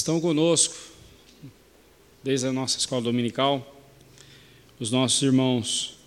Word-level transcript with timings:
Estão 0.00 0.18
conosco, 0.18 0.74
desde 2.24 2.46
a 2.46 2.52
nossa 2.54 2.78
escola 2.78 3.02
dominical, 3.02 3.84
os 4.78 4.90
nossos 4.90 5.20
irmãos, 5.20 5.98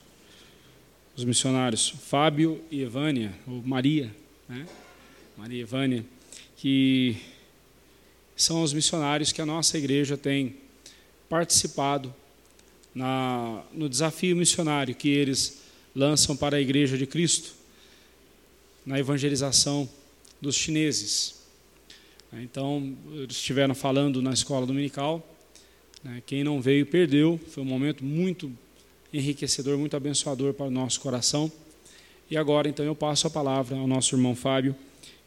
os 1.15 1.23
missionários 1.23 1.89
Fábio 1.89 2.59
e 2.71 2.81
Evânia, 2.81 3.31
ou 3.45 3.61
Maria, 3.61 4.11
né? 4.49 4.65
Maria 5.37 5.59
e 5.59 5.61
Evânia, 5.61 6.03
que 6.57 7.17
são 8.35 8.63
os 8.63 8.73
missionários 8.73 9.31
que 9.31 9.43
a 9.43 9.45
nossa 9.45 9.77
igreja 9.77 10.17
tem 10.17 10.55
participado 11.29 12.11
na, 12.95 13.63
no 13.71 13.87
desafio 13.87 14.35
missionário 14.35 14.95
que 14.95 15.09
eles 15.09 15.61
lançam 15.95 16.35
para 16.35 16.57
a 16.57 16.59
Igreja 16.59 16.97
de 16.97 17.05
Cristo, 17.05 17.53
na 18.83 18.97
evangelização 18.97 19.87
dos 20.41 20.55
chineses. 20.55 21.42
Então, 22.41 22.97
eles 23.11 23.35
estiveram 23.35 23.75
falando 23.75 24.21
na 24.21 24.33
escola 24.33 24.65
dominical. 24.65 25.27
Né, 26.03 26.23
quem 26.25 26.43
não 26.43 26.61
veio 26.61 26.85
perdeu. 26.85 27.39
Foi 27.49 27.61
um 27.61 27.65
momento 27.65 28.03
muito 28.03 28.51
enriquecedor, 29.13 29.77
muito 29.77 29.95
abençoador 29.95 30.53
para 30.53 30.65
o 30.65 30.71
nosso 30.71 30.99
coração. 30.99 31.51
E 32.29 32.35
agora, 32.35 32.67
então, 32.67 32.83
eu 32.83 32.95
passo 32.95 33.27
a 33.27 33.29
palavra 33.29 33.77
ao 33.77 33.85
nosso 33.85 34.15
irmão 34.15 34.35
Fábio, 34.35 34.75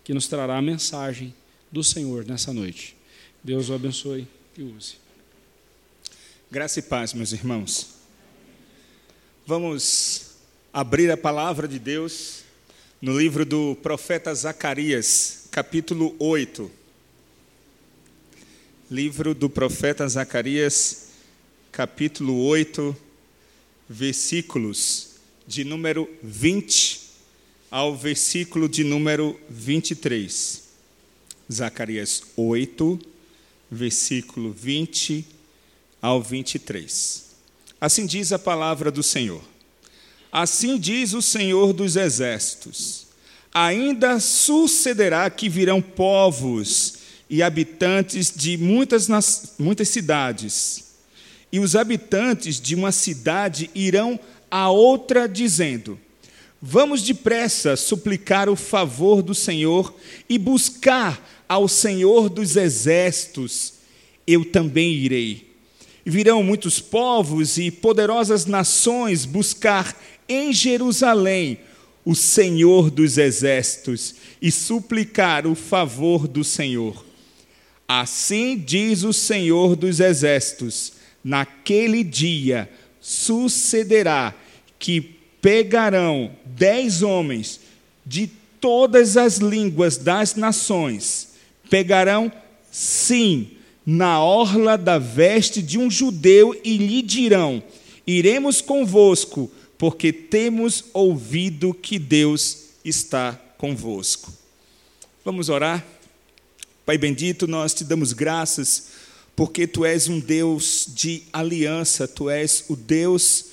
que 0.02 0.12
nos 0.12 0.26
trará 0.26 0.56
a 0.56 0.62
mensagem 0.62 1.32
do 1.70 1.84
Senhor 1.84 2.24
nessa 2.24 2.52
noite. 2.52 2.96
Deus 3.42 3.68
o 3.68 3.74
abençoe 3.74 4.26
e 4.58 4.62
use. 4.62 4.94
Graça 6.50 6.80
e 6.80 6.82
paz, 6.82 7.12
meus 7.12 7.32
irmãos. 7.32 7.94
Vamos 9.46 10.36
abrir 10.72 11.10
a 11.10 11.16
palavra 11.16 11.68
de 11.68 11.78
Deus 11.78 12.42
no 13.00 13.16
livro 13.16 13.44
do 13.44 13.76
profeta 13.76 14.34
Zacarias, 14.34 15.48
capítulo 15.52 16.16
8. 16.18 16.85
Livro 18.88 19.34
do 19.34 19.50
profeta 19.50 20.06
Zacarias, 20.06 21.08
capítulo 21.72 22.40
8, 22.44 22.96
versículos 23.88 25.08
de 25.44 25.64
número 25.64 26.08
20 26.22 27.00
ao 27.68 27.96
versículo 27.96 28.68
de 28.68 28.84
número 28.84 29.40
23. 29.50 30.62
Zacarias 31.52 32.22
8, 32.36 32.96
versículo 33.68 34.52
20 34.52 35.26
ao 36.00 36.22
23. 36.22 37.24
Assim 37.80 38.06
diz 38.06 38.30
a 38.30 38.38
palavra 38.38 38.92
do 38.92 39.02
Senhor. 39.02 39.42
Assim 40.30 40.78
diz 40.78 41.12
o 41.12 41.20
Senhor 41.20 41.72
dos 41.72 41.96
Exércitos: 41.96 43.08
Ainda 43.52 44.20
sucederá 44.20 45.28
que 45.28 45.48
virão 45.48 45.82
povos 45.82 47.04
e 47.28 47.42
habitantes 47.42 48.32
de 48.34 48.56
muitas, 48.56 49.08
muitas 49.58 49.88
cidades, 49.88 50.84
e 51.50 51.58
os 51.58 51.74
habitantes 51.74 52.60
de 52.60 52.74
uma 52.74 52.92
cidade 52.92 53.70
irão 53.74 54.18
a 54.50 54.70
outra, 54.70 55.28
dizendo: 55.28 55.98
Vamos 56.60 57.02
depressa 57.02 57.76
suplicar 57.76 58.48
o 58.48 58.56
favor 58.56 59.22
do 59.22 59.34
Senhor 59.34 59.94
e 60.28 60.38
buscar 60.38 61.44
ao 61.48 61.68
Senhor 61.68 62.28
dos 62.28 62.56
Exércitos. 62.56 63.74
Eu 64.26 64.44
também 64.44 64.92
irei 64.92 65.46
virão 66.08 66.40
muitos 66.40 66.78
povos 66.78 67.58
e 67.58 67.68
poderosas 67.68 68.46
nações 68.46 69.24
buscar 69.24 70.00
em 70.28 70.52
Jerusalém 70.52 71.58
o 72.04 72.14
Senhor 72.14 72.88
dos 72.92 73.18
exércitos 73.18 74.14
e 74.40 74.52
suplicar 74.52 75.44
o 75.48 75.56
favor 75.56 76.28
do 76.28 76.44
Senhor. 76.44 77.04
Assim 77.88 78.58
diz 78.58 79.04
o 79.04 79.12
Senhor 79.12 79.76
dos 79.76 80.00
exércitos: 80.00 80.94
naquele 81.22 82.02
dia 82.02 82.68
sucederá 83.00 84.34
que 84.78 85.00
pegarão 85.40 86.32
dez 86.44 87.02
homens 87.02 87.60
de 88.04 88.28
todas 88.60 89.16
as 89.16 89.38
línguas 89.38 89.96
das 89.96 90.34
nações, 90.34 91.28
pegarão 91.70 92.32
sim 92.70 93.50
na 93.84 94.20
orla 94.20 94.76
da 94.76 94.98
veste 94.98 95.62
de 95.62 95.78
um 95.78 95.88
judeu 95.88 96.60
e 96.64 96.76
lhe 96.76 97.00
dirão: 97.02 97.62
Iremos 98.04 98.60
convosco, 98.60 99.50
porque 99.78 100.12
temos 100.12 100.84
ouvido 100.92 101.72
que 101.72 101.98
Deus 101.98 102.70
está 102.84 103.40
convosco. 103.56 104.32
Vamos 105.24 105.48
orar? 105.48 105.84
Pai 106.86 106.96
bendito, 106.96 107.48
nós 107.48 107.74
te 107.74 107.82
damos 107.82 108.12
graças, 108.12 108.90
porque 109.34 109.66
tu 109.66 109.84
és 109.84 110.06
um 110.06 110.20
Deus 110.20 110.86
de 110.94 111.24
aliança, 111.32 112.06
tu 112.06 112.30
és 112.30 112.64
o 112.68 112.76
Deus 112.76 113.46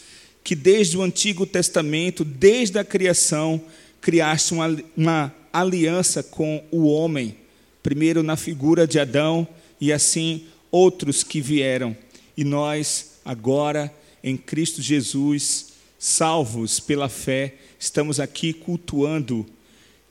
que 0.44 0.54
desde 0.54 0.96
o 0.96 1.02
Antigo 1.02 1.48
Testamento, 1.48 2.24
desde 2.24 2.78
a 2.78 2.84
criação, 2.84 3.60
criaste 4.00 4.54
uma, 4.54 4.78
uma 4.96 5.36
aliança 5.52 6.22
com 6.22 6.64
o 6.70 6.86
homem, 6.86 7.36
primeiro 7.82 8.22
na 8.22 8.36
figura 8.36 8.86
de 8.86 9.00
Adão 9.00 9.48
e 9.82 9.92
assim 9.92 10.46
outros 10.70 11.24
que 11.24 11.42
vieram. 11.42 11.98
E 12.38 12.44
nós, 12.44 13.14
agora, 13.26 13.92
em 14.24 14.38
Cristo 14.38 14.80
Jesus, 14.80 15.70
salvos 15.98 16.80
pela 16.80 17.10
fé, 17.10 17.56
estamos 17.80 18.20
aqui 18.20 18.54
cultuando 18.54 19.44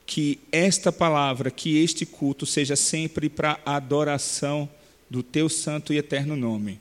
que 0.06 0.38
esta 0.50 0.90
palavra, 0.92 1.50
que 1.50 1.82
este 1.82 2.04
culto 2.04 2.44
seja 2.44 2.76
sempre 2.76 3.28
para 3.28 3.60
adoração 3.64 4.68
do 5.08 5.22
teu 5.22 5.48
santo 5.48 5.92
e 5.92 5.98
eterno 5.98 6.36
nome. 6.36 6.80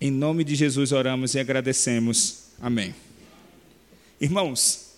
Em 0.00 0.10
nome 0.10 0.44
de 0.44 0.54
Jesus 0.54 0.92
oramos 0.92 1.34
e 1.34 1.38
agradecemos. 1.38 2.44
Amém. 2.60 2.94
Irmãos, 4.20 4.90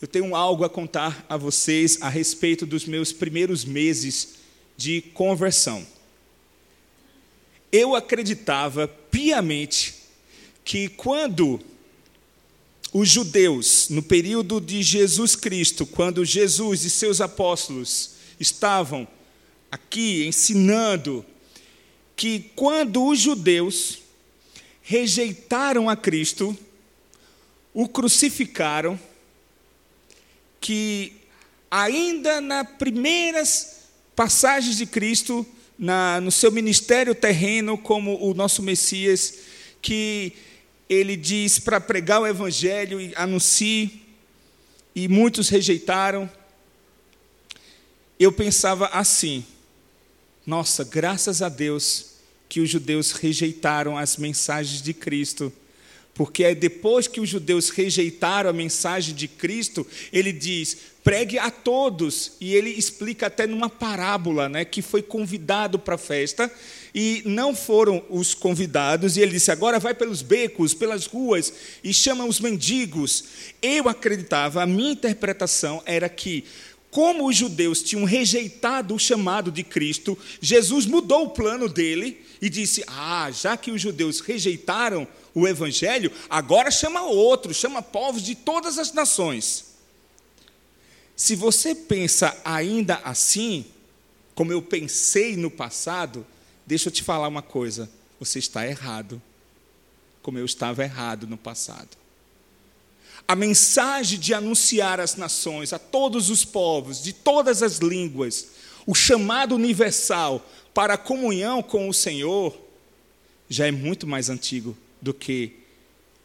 eu 0.00 0.06
tenho 0.06 0.36
algo 0.36 0.64
a 0.64 0.70
contar 0.70 1.26
a 1.28 1.36
vocês 1.36 1.98
a 2.00 2.08
respeito 2.08 2.64
dos 2.64 2.84
meus 2.84 3.12
primeiros 3.12 3.64
meses 3.64 4.36
de 4.76 5.00
conversão. 5.00 5.84
Eu 7.72 7.96
acreditava 7.96 8.86
piamente 8.86 9.94
que 10.64 10.88
quando 10.88 11.60
os 12.92 13.08
judeus, 13.08 13.88
no 13.90 14.02
período 14.02 14.60
de 14.60 14.82
Jesus 14.82 15.36
Cristo, 15.36 15.86
quando 15.86 16.24
Jesus 16.24 16.84
e 16.84 16.90
seus 16.90 17.20
apóstolos 17.20 18.12
estavam 18.40 19.06
aqui 19.70 20.26
ensinando, 20.26 21.24
que 22.16 22.50
quando 22.56 23.04
os 23.04 23.18
judeus 23.18 23.98
rejeitaram 24.82 25.88
a 25.88 25.96
Cristo, 25.96 26.56
o 27.74 27.86
crucificaram, 27.86 28.98
que 30.60 31.12
ainda 31.70 32.40
nas 32.40 32.66
primeiras 32.78 33.82
passagens 34.16 34.76
de 34.78 34.86
Cristo 34.86 35.46
na, 35.78 36.20
no 36.20 36.32
seu 36.32 36.50
ministério 36.50 37.14
terreno 37.14 37.78
como 37.78 38.18
o 38.20 38.34
nosso 38.34 38.62
Messias, 38.62 39.34
que 39.80 40.32
ele 40.88 41.16
diz 41.16 41.58
para 41.58 41.80
pregar 41.80 42.20
o 42.20 42.26
Evangelho 42.26 43.00
e 43.00 43.12
anuncie, 43.16 44.02
e 44.94 45.06
muitos 45.06 45.48
rejeitaram. 45.48 46.30
Eu 48.18 48.32
pensava 48.32 48.86
assim: 48.86 49.44
nossa, 50.46 50.82
graças 50.84 51.42
a 51.42 51.48
Deus 51.48 52.14
que 52.48 52.60
os 52.60 52.70
judeus 52.70 53.12
rejeitaram 53.12 53.98
as 53.98 54.16
mensagens 54.16 54.80
de 54.80 54.94
Cristo 54.94 55.52
porque 56.18 56.42
é 56.42 56.52
depois 56.52 57.06
que 57.06 57.20
os 57.20 57.28
judeus 57.28 57.70
rejeitaram 57.70 58.50
a 58.50 58.52
mensagem 58.52 59.14
de 59.14 59.28
Cristo, 59.28 59.86
ele 60.12 60.32
diz: 60.32 60.76
pregue 61.04 61.38
a 61.38 61.48
todos. 61.48 62.32
E 62.40 62.56
ele 62.56 62.70
explica 62.70 63.28
até 63.28 63.46
numa 63.46 63.70
parábola, 63.70 64.48
né, 64.48 64.64
que 64.64 64.82
foi 64.82 65.00
convidado 65.00 65.78
para 65.78 65.94
a 65.94 65.98
festa 65.98 66.52
e 66.92 67.22
não 67.24 67.54
foram 67.54 68.04
os 68.10 68.34
convidados. 68.34 69.16
E 69.16 69.20
ele 69.20 69.30
disse: 69.30 69.52
agora 69.52 69.78
vai 69.78 69.94
pelos 69.94 70.20
becos, 70.20 70.74
pelas 70.74 71.06
ruas 71.06 71.52
e 71.84 71.94
chama 71.94 72.24
os 72.24 72.40
mendigos. 72.40 73.22
Eu 73.62 73.88
acreditava, 73.88 74.60
a 74.60 74.66
minha 74.66 74.90
interpretação 74.90 75.80
era 75.86 76.08
que 76.08 76.44
como 76.90 77.28
os 77.28 77.36
judeus 77.36 77.80
tinham 77.80 78.04
rejeitado 78.04 78.92
o 78.92 78.98
chamado 78.98 79.52
de 79.52 79.62
Cristo, 79.62 80.18
Jesus 80.40 80.84
mudou 80.84 81.26
o 81.26 81.30
plano 81.30 81.68
dele 81.68 82.22
e 82.42 82.48
disse: 82.48 82.82
Ah, 82.86 83.30
já 83.30 83.56
que 83.56 83.70
os 83.70 83.80
judeus 83.80 84.20
rejeitaram 84.20 85.06
o 85.38 85.46
evangelho, 85.46 86.10
agora 86.28 86.70
chama 86.70 87.02
outros, 87.02 87.56
chama 87.56 87.80
povos 87.80 88.22
de 88.22 88.34
todas 88.34 88.78
as 88.78 88.92
nações. 88.92 89.66
Se 91.16 91.34
você 91.34 91.74
pensa 91.74 92.36
ainda 92.44 92.96
assim, 93.04 93.64
como 94.34 94.52
eu 94.52 94.62
pensei 94.62 95.36
no 95.36 95.50
passado, 95.50 96.26
deixa 96.66 96.88
eu 96.88 96.92
te 96.92 97.02
falar 97.02 97.28
uma 97.28 97.42
coisa: 97.42 97.90
você 98.18 98.38
está 98.38 98.66
errado, 98.66 99.20
como 100.22 100.38
eu 100.38 100.44
estava 100.44 100.82
errado 100.82 101.26
no 101.26 101.36
passado. 101.36 101.96
a 103.26 103.36
mensagem 103.36 104.18
de 104.18 104.32
anunciar 104.32 105.00
às 105.00 105.14
nações, 105.16 105.72
a 105.72 105.78
todos 105.78 106.30
os 106.30 106.44
povos, 106.44 107.02
de 107.02 107.12
todas 107.12 107.62
as 107.62 107.78
línguas, 107.78 108.48
o 108.86 108.94
chamado 108.94 109.54
universal 109.54 110.44
para 110.72 110.94
a 110.94 110.98
comunhão 110.98 111.62
com 111.62 111.88
o 111.88 111.94
Senhor, 111.94 112.56
já 113.48 113.66
é 113.66 113.70
muito 113.70 114.06
mais 114.06 114.30
antigo 114.30 114.76
do 115.00 115.14
que 115.14 115.52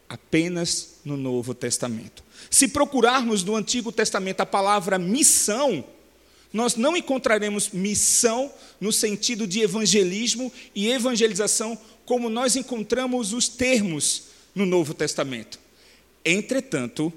apenas 0.08 0.96
no 1.04 1.16
Novo 1.16 1.54
Testamento. 1.54 2.22
Se 2.50 2.68
procurarmos 2.68 3.42
no 3.42 3.56
Antigo 3.56 3.90
Testamento 3.90 4.40
a 4.40 4.46
palavra 4.46 4.98
missão, 4.98 5.84
nós 6.52 6.76
não 6.76 6.96
encontraremos 6.96 7.70
missão 7.70 8.52
no 8.80 8.92
sentido 8.92 9.46
de 9.46 9.60
evangelismo 9.60 10.52
e 10.74 10.88
evangelização 10.88 11.76
como 12.04 12.28
nós 12.30 12.54
encontramos 12.54 13.32
os 13.32 13.48
termos 13.48 14.24
no 14.54 14.64
Novo 14.64 14.94
Testamento. 14.94 15.58
Entretanto, 16.24 17.12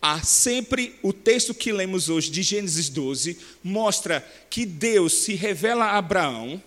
há 0.00 0.22
sempre 0.22 0.94
o 1.02 1.12
texto 1.12 1.52
que 1.52 1.72
lemos 1.72 2.08
hoje 2.08 2.30
de 2.30 2.42
Gênesis 2.42 2.88
12 2.88 3.38
mostra 3.62 4.26
que 4.48 4.64
Deus 4.64 5.12
se 5.12 5.34
revela 5.34 5.86
a 5.86 5.98
Abraão 5.98 6.62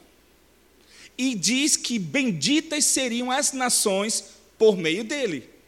e 1.19 1.35
diz 1.35 1.77
que 1.77 1.99
benditas 1.99 2.85
seriam 2.85 3.29
as 3.29 3.53
nações 3.53 4.23
por 4.57 4.75
meio 4.75 5.03
dele 5.03 5.59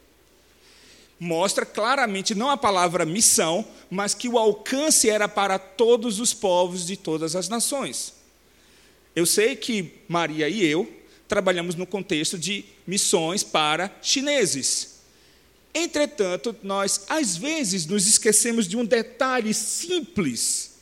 mostra 1.22 1.64
claramente 1.64 2.34
não 2.34 2.50
a 2.50 2.56
palavra 2.56 3.06
missão, 3.06 3.64
mas 3.88 4.12
que 4.12 4.28
o 4.28 4.36
alcance 4.36 5.08
era 5.08 5.28
para 5.28 5.56
todos 5.56 6.18
os 6.18 6.34
povos 6.34 6.84
de 6.84 6.96
todas 6.96 7.36
as 7.36 7.48
nações. 7.48 8.12
Eu 9.14 9.24
sei 9.24 9.54
que 9.54 9.92
Maria 10.08 10.48
e 10.48 10.64
eu 10.64 10.92
trabalhamos 11.28 11.76
no 11.76 11.86
contexto 11.86 12.36
de 12.36 12.64
missões 12.84 13.44
para 13.44 13.96
chineses. 14.02 14.96
Entretanto, 15.72 16.56
nós 16.60 17.04
às 17.08 17.36
vezes 17.36 17.86
nos 17.86 18.08
esquecemos 18.08 18.66
de 18.66 18.76
um 18.76 18.84
detalhe 18.84 19.54
simples 19.54 20.72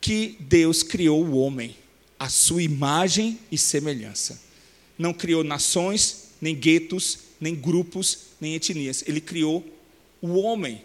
que 0.00 0.36
Deus 0.38 0.84
criou 0.84 1.24
o 1.24 1.36
homem, 1.36 1.76
a 2.24 2.28
sua 2.30 2.62
imagem 2.62 3.38
e 3.52 3.58
semelhança. 3.58 4.40
Não 4.96 5.12
criou 5.12 5.44
nações, 5.44 6.28
nem 6.40 6.56
guetos, 6.56 7.18
nem 7.38 7.54
grupos, 7.54 8.18
nem 8.40 8.54
etnias. 8.54 9.04
Ele 9.06 9.20
criou 9.20 9.62
o 10.22 10.38
homem. 10.38 10.82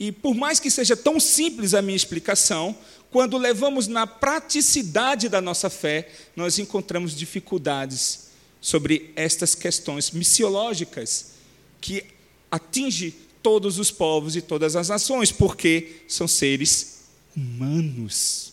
E 0.00 0.10
por 0.10 0.34
mais 0.34 0.58
que 0.58 0.68
seja 0.68 0.96
tão 0.96 1.20
simples 1.20 1.74
a 1.74 1.80
minha 1.80 1.94
explicação, 1.94 2.76
quando 3.08 3.38
levamos 3.38 3.86
na 3.86 4.04
praticidade 4.04 5.28
da 5.28 5.40
nossa 5.40 5.70
fé, 5.70 6.08
nós 6.34 6.58
encontramos 6.58 7.16
dificuldades 7.16 8.30
sobre 8.60 9.12
estas 9.14 9.54
questões 9.54 10.10
missiológicas 10.10 11.34
que 11.80 12.04
atinge 12.50 13.14
todos 13.44 13.78
os 13.78 13.92
povos 13.92 14.34
e 14.34 14.42
todas 14.42 14.74
as 14.74 14.88
nações, 14.88 15.30
porque 15.30 16.00
são 16.08 16.26
seres 16.26 17.02
humanos. 17.36 18.47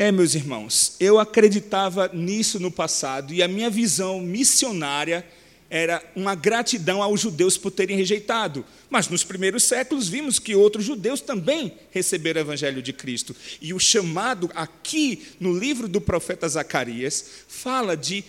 É, 0.00 0.10
meus 0.10 0.34
irmãos, 0.34 0.96
eu 0.98 1.18
acreditava 1.18 2.08
nisso 2.14 2.58
no 2.58 2.70
passado 2.70 3.34
e 3.34 3.42
a 3.42 3.46
minha 3.46 3.68
visão 3.68 4.18
missionária 4.18 5.22
era 5.68 6.02
uma 6.16 6.34
gratidão 6.34 7.02
aos 7.02 7.20
judeus 7.20 7.58
por 7.58 7.70
terem 7.70 7.98
rejeitado. 7.98 8.64
Mas 8.88 9.08
nos 9.08 9.22
primeiros 9.22 9.62
séculos 9.62 10.08
vimos 10.08 10.38
que 10.38 10.54
outros 10.54 10.86
judeus 10.86 11.20
também 11.20 11.74
receberam 11.90 12.40
o 12.40 12.44
evangelho 12.44 12.80
de 12.80 12.94
Cristo. 12.94 13.36
E 13.60 13.74
o 13.74 13.78
chamado 13.78 14.50
aqui 14.54 15.34
no 15.38 15.52
livro 15.54 15.86
do 15.86 16.00
profeta 16.00 16.48
Zacarias 16.48 17.22
fala 17.46 17.94
de 17.94 18.24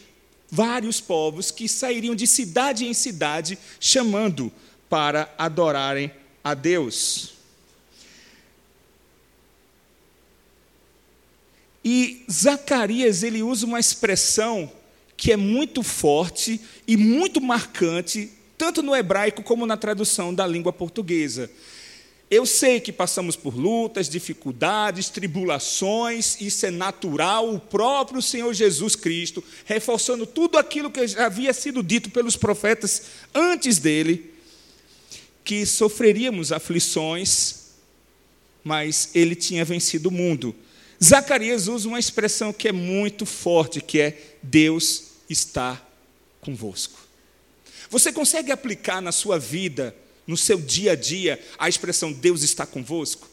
vários 0.52 1.00
povos 1.00 1.52
que 1.52 1.70
sairiam 1.70 2.16
de 2.16 2.28
cidade 2.28 2.86
em 2.86 2.94
cidade 2.94 3.58
chamando 3.80 4.52
para 4.90 5.34
adorarem 5.38 6.12
a 6.44 6.54
Deus. 6.54 7.41
E 11.84 12.24
Zacarias 12.32 13.24
ele 13.24 13.42
usa 13.42 13.66
uma 13.66 13.80
expressão 13.80 14.72
que 15.18 15.32
é 15.32 15.38
muito 15.38 15.84
forte 15.84 16.60
e 16.88 16.98
muito 16.98 17.40
marcante, 17.40 18.30
tanto 18.58 18.82
no 18.82 18.96
hebraico 18.96 19.44
como 19.44 19.66
na 19.66 19.78
tradução 19.78 20.34
da 20.34 20.48
língua 20.48 20.74
portuguesa. 20.74 21.50
Eu 22.32 22.46
sei 22.46 22.80
que 22.80 22.94
passamos 22.94 23.36
por 23.36 23.54
lutas, 23.54 24.08
dificuldades, 24.08 25.10
tribulações, 25.10 26.40
isso 26.40 26.66
é 26.66 26.72
natural, 26.72 27.54
o 27.54 27.60
próprio 27.60 28.22
Senhor 28.22 28.54
Jesus 28.54 28.96
Cristo, 28.96 29.44
reforçando 29.66 30.26
tudo 30.26 30.58
aquilo 30.58 30.90
que 30.90 31.02
havia 31.20 31.52
sido 31.52 31.84
dito 31.84 32.10
pelos 32.10 32.38
profetas 32.38 33.04
antes 33.36 33.80
dele, 33.80 34.34
que 35.44 35.66
sofreríamos 35.66 36.54
aflições, 36.54 37.74
mas 38.64 39.10
ele 39.14 39.36
tinha 39.36 39.66
vencido 39.66 40.08
o 40.08 40.12
mundo. 40.12 40.56
Zacarias 41.04 41.68
usa 41.68 41.88
uma 41.88 42.00
expressão 42.00 42.54
que 42.54 42.68
é 42.68 42.72
muito 42.72 43.26
forte, 43.26 43.82
que 43.82 44.00
é 44.00 44.36
Deus 44.44 45.04
está 45.30 45.82
convosco. 46.40 47.00
Você 47.90 48.14
consegue 48.14 48.52
aplicar 48.52 49.02
na 49.02 49.12
sua 49.12 49.40
vida, 49.40 49.96
no 50.28 50.38
seu 50.38 50.60
dia 50.60 50.92
a 50.92 50.96
dia, 50.96 51.44
a 51.58 51.68
expressão 51.68 52.14
Deus 52.14 52.44
está 52.44 52.66
convosco? 52.66 53.28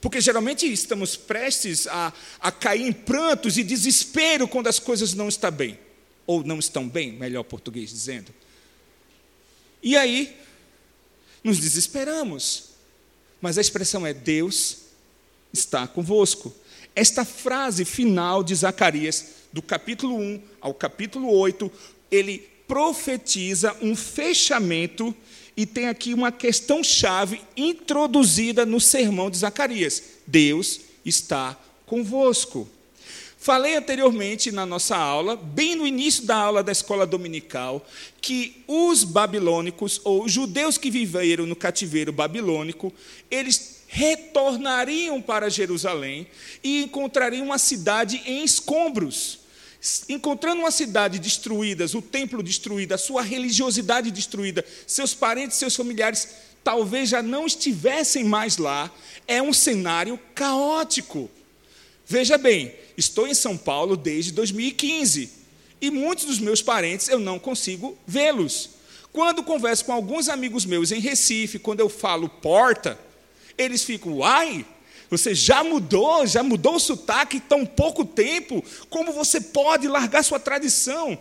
Porque 0.00 0.20
geralmente 0.20 0.70
estamos 0.70 1.16
prestes 1.16 1.86
a, 1.86 2.12
a 2.40 2.50
cair 2.50 2.86
em 2.86 2.92
prantos 2.92 3.56
e 3.56 3.62
desespero 3.62 4.48
quando 4.48 4.66
as 4.66 4.78
coisas 4.78 5.14
não 5.14 5.28
estão 5.28 5.50
bem, 5.50 5.78
ou 6.26 6.42
não 6.42 6.58
estão 6.58 6.88
bem, 6.88 7.12
melhor 7.12 7.44
português 7.44 7.90
dizendo. 7.90 8.34
E 9.82 9.96
aí, 9.96 10.36
nos 11.44 11.58
desesperamos. 11.58 12.70
Mas 13.40 13.56
a 13.56 13.60
expressão 13.60 14.06
é 14.06 14.12
Deus 14.12 14.78
está 15.52 15.86
convosco. 15.86 16.54
Esta 16.94 17.24
frase 17.24 17.84
final 17.84 18.42
de 18.42 18.54
Zacarias 18.54 19.26
do 19.52 19.62
capítulo 19.62 20.16
1 20.16 20.42
ao 20.60 20.74
capítulo 20.74 21.30
8, 21.32 21.70
ele 22.10 22.48
profetiza 22.66 23.76
um 23.82 23.96
fechamento 23.96 25.14
e 25.56 25.66
tem 25.66 25.88
aqui 25.88 26.14
uma 26.14 26.30
questão 26.30 26.82
chave 26.82 27.40
introduzida 27.56 28.64
no 28.64 28.80
sermão 28.80 29.30
de 29.30 29.38
Zacarias: 29.38 30.02
Deus 30.26 30.80
está 31.04 31.58
convosco. 31.86 32.68
Falei 33.42 33.74
anteriormente 33.74 34.52
na 34.52 34.66
nossa 34.66 34.94
aula, 34.94 35.34
bem 35.34 35.74
no 35.74 35.86
início 35.86 36.26
da 36.26 36.36
aula 36.36 36.62
da 36.62 36.70
escola 36.70 37.06
dominical, 37.06 37.82
que 38.20 38.62
os 38.68 39.02
babilônicos, 39.02 39.98
ou 40.04 40.28
judeus 40.28 40.76
que 40.76 40.90
viveram 40.90 41.46
no 41.46 41.56
cativeiro 41.56 42.12
babilônico, 42.12 42.92
eles 43.30 43.80
retornariam 43.88 45.22
para 45.22 45.48
Jerusalém 45.48 46.26
e 46.62 46.82
encontrariam 46.82 47.46
uma 47.46 47.56
cidade 47.56 48.20
em 48.26 48.44
escombros 48.44 49.40
encontrando 50.10 50.60
uma 50.60 50.70
cidade 50.70 51.18
destruída, 51.18 51.86
o 51.94 52.02
templo 52.02 52.42
destruído, 52.42 52.92
a 52.92 52.98
sua 52.98 53.22
religiosidade 53.22 54.10
destruída, 54.10 54.62
seus 54.86 55.14
parentes, 55.14 55.56
seus 55.56 55.74
familiares 55.74 56.28
talvez 56.62 57.08
já 57.08 57.22
não 57.22 57.46
estivessem 57.46 58.22
mais 58.22 58.58
lá, 58.58 58.92
é 59.26 59.40
um 59.40 59.54
cenário 59.54 60.20
caótico. 60.34 61.30
Veja 62.10 62.36
bem, 62.36 62.74
estou 62.96 63.28
em 63.28 63.34
São 63.34 63.56
Paulo 63.56 63.96
desde 63.96 64.32
2015 64.32 65.30
e 65.80 65.92
muitos 65.92 66.24
dos 66.24 66.40
meus 66.40 66.60
parentes 66.60 67.08
eu 67.08 67.20
não 67.20 67.38
consigo 67.38 67.96
vê-los. 68.04 68.70
Quando 69.12 69.44
converso 69.44 69.84
com 69.84 69.92
alguns 69.92 70.28
amigos 70.28 70.66
meus 70.66 70.90
em 70.90 70.98
Recife, 70.98 71.60
quando 71.60 71.78
eu 71.78 71.88
falo 71.88 72.28
porta, 72.28 72.98
eles 73.56 73.84
ficam, 73.84 74.14
uai, 74.14 74.66
você 75.08 75.36
já 75.36 75.62
mudou, 75.62 76.26
já 76.26 76.42
mudou 76.42 76.74
o 76.74 76.80
sotaque 76.80 77.36
em 77.36 77.40
tão 77.40 77.64
pouco 77.64 78.04
tempo. 78.04 78.60
Como 78.88 79.12
você 79.12 79.40
pode 79.40 79.86
largar 79.86 80.24
sua 80.24 80.40
tradição? 80.40 81.16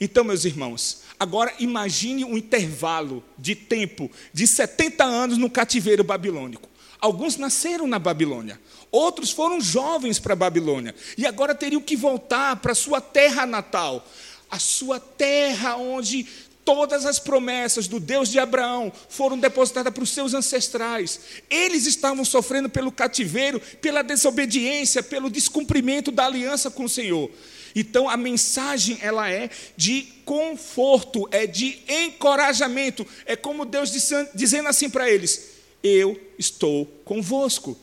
Então, 0.00 0.22
meus 0.22 0.44
irmãos, 0.44 0.98
agora 1.18 1.52
imagine 1.58 2.24
um 2.24 2.38
intervalo 2.38 3.24
de 3.36 3.56
tempo 3.56 4.08
de 4.32 4.46
70 4.46 5.02
anos 5.02 5.36
no 5.36 5.50
cativeiro 5.50 6.04
babilônico. 6.04 6.70
Alguns 7.00 7.38
nasceram 7.38 7.86
na 7.86 7.98
Babilônia, 7.98 8.60
outros 8.90 9.30
foram 9.30 9.60
jovens 9.60 10.18
para 10.18 10.32
a 10.32 10.36
Babilônia 10.36 10.94
e 11.16 11.26
agora 11.26 11.54
teriam 11.54 11.80
que 11.80 11.96
voltar 11.96 12.56
para 12.56 12.72
a 12.72 12.74
sua 12.74 13.00
terra 13.00 13.46
natal, 13.46 14.06
a 14.50 14.58
sua 14.58 14.98
terra 14.98 15.76
onde 15.76 16.26
Todas 16.64 17.06
as 17.06 17.18
promessas 17.18 17.88
do 17.88 17.98
Deus 17.98 18.28
de 18.28 18.38
Abraão 18.38 18.92
foram 19.08 19.38
depositadas 19.38 19.92
para 19.92 20.04
os 20.04 20.10
seus 20.10 20.34
ancestrais. 20.34 21.18
Eles 21.48 21.86
estavam 21.86 22.24
sofrendo 22.24 22.68
pelo 22.68 22.92
cativeiro, 22.92 23.60
pela 23.80 24.02
desobediência, 24.02 25.02
pelo 25.02 25.30
descumprimento 25.30 26.12
da 26.12 26.26
aliança 26.26 26.70
com 26.70 26.84
o 26.84 26.88
Senhor. 26.88 27.30
Então 27.74 28.08
a 28.08 28.16
mensagem 28.16 28.98
ela 29.00 29.30
é 29.30 29.48
de 29.76 30.06
conforto, 30.24 31.28
é 31.30 31.46
de 31.46 31.78
encorajamento. 31.88 33.06
É 33.24 33.34
como 33.34 33.64
Deus 33.64 33.90
dizendo 34.34 34.68
assim 34.68 34.90
para 34.90 35.10
eles: 35.10 35.48
Eu 35.82 36.20
estou 36.38 36.86
convosco. 37.04 37.76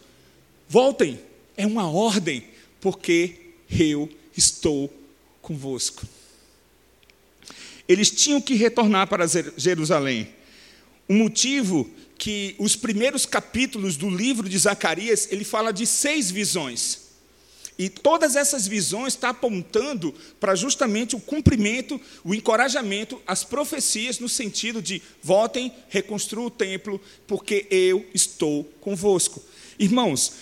Voltem. 0.70 1.20
É 1.56 1.66
uma 1.66 1.90
ordem, 1.90 2.44
porque 2.80 3.54
eu 3.70 4.10
estou 4.36 4.94
convosco. 5.42 6.06
eles 7.88 8.12
tinham 8.12 8.42
que 8.42 8.54
retornar 8.54 9.08
para 9.08 9.26
Jerusalém. 9.26 10.28
O 11.08 11.14
motivo 11.14 11.90
que 12.18 12.56
os 12.60 12.76
primeiros 12.76 13.26
capítulos 13.26 13.96
do 13.96 14.10
livro 14.10 14.50
de 14.50 14.58
Zacarias, 14.58 15.28
ele 15.32 15.46
fala 15.46 15.72
de 15.72 15.86
seis 15.86 16.30
visões. 16.30 17.08
E 17.80 17.90
todas 17.90 18.36
essas 18.36 18.68
visões 18.68 19.14
estão 19.14 19.30
apontando 19.30 20.14
para 20.40 20.56
justamente 20.56 21.16
o 21.16 21.20
cumprimento, 21.20 22.02
o 22.24 22.34
encorajamento, 22.34 23.22
as 23.26 23.44
profecias 23.44 24.20
no 24.20 24.28
sentido 24.28 24.82
de 24.82 25.02
voltem, 25.22 25.72
reconstruam 25.88 26.48
o 26.48 26.52
templo, 26.52 27.00
porque 27.28 27.68
eu 27.70 28.06
estou 28.14 28.64
convosco. 28.82 29.42
Irmãos, 29.78 30.34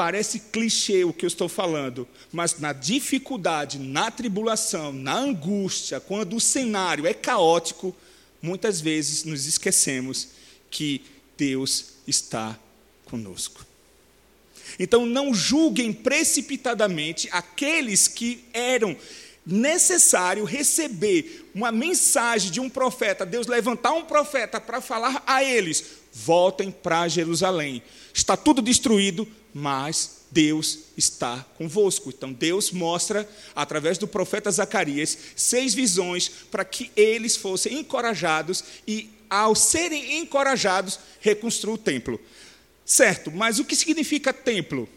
parece 0.00 0.40
clichê 0.50 1.04
o 1.04 1.12
que 1.12 1.26
eu 1.26 1.28
estou 1.28 1.46
falando, 1.46 2.08
mas 2.32 2.58
na 2.58 2.72
dificuldade, 2.72 3.78
na 3.78 4.10
tribulação, 4.10 4.94
na 4.94 5.14
angústia, 5.14 6.00
quando 6.00 6.36
o 6.36 6.40
cenário 6.40 7.06
é 7.06 7.12
caótico, 7.12 7.94
muitas 8.40 8.80
vezes 8.80 9.24
nos 9.24 9.44
esquecemos 9.44 10.28
que 10.70 11.02
Deus 11.36 11.96
está 12.06 12.58
conosco. 13.04 13.62
Então 14.78 15.04
não 15.04 15.34
julguem 15.34 15.92
precipitadamente 15.92 17.28
aqueles 17.30 18.08
que 18.08 18.42
eram 18.54 18.96
necessário 19.44 20.44
receber 20.44 21.46
uma 21.54 21.70
mensagem 21.70 22.50
de 22.50 22.58
um 22.58 22.70
profeta, 22.70 23.26
Deus 23.26 23.46
levantar 23.46 23.92
um 23.92 24.06
profeta 24.06 24.58
para 24.58 24.80
falar 24.80 25.22
a 25.26 25.44
eles: 25.44 25.84
voltem 26.10 26.70
para 26.70 27.06
Jerusalém. 27.06 27.82
Está 28.14 28.34
tudo 28.34 28.62
destruído, 28.62 29.28
mas 29.52 30.20
Deus 30.30 30.78
está 30.96 31.44
convosco. 31.56 32.10
Então 32.10 32.32
Deus 32.32 32.70
mostra, 32.70 33.28
através 33.54 33.98
do 33.98 34.06
profeta 34.06 34.50
Zacarias, 34.50 35.16
seis 35.34 35.74
visões 35.74 36.28
para 36.50 36.64
que 36.64 36.90
eles 36.96 37.36
fossem 37.36 37.78
encorajados 37.78 38.64
e, 38.86 39.10
ao 39.28 39.54
serem 39.54 40.18
encorajados, 40.18 40.98
reconstruam 41.20 41.74
o 41.74 41.78
templo. 41.78 42.20
Certo, 42.84 43.30
mas 43.30 43.58
o 43.58 43.64
que 43.64 43.76
significa 43.76 44.32
templo? 44.32 44.88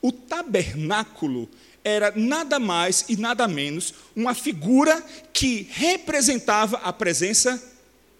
O 0.00 0.12
tabernáculo 0.12 1.48
era 1.84 2.12
nada 2.14 2.58
mais 2.58 3.04
e 3.08 3.16
nada 3.16 3.48
menos 3.48 3.94
uma 4.14 4.34
figura 4.34 5.04
que 5.32 5.66
representava 5.70 6.76
a 6.78 6.92
presença 6.92 7.60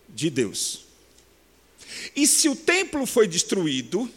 de 0.08 0.28
Deus. 0.28 0.84
E 2.16 2.26
se 2.26 2.48
o 2.48 2.56
templo 2.56 3.06
foi 3.06 3.28
destruído, 3.28 4.10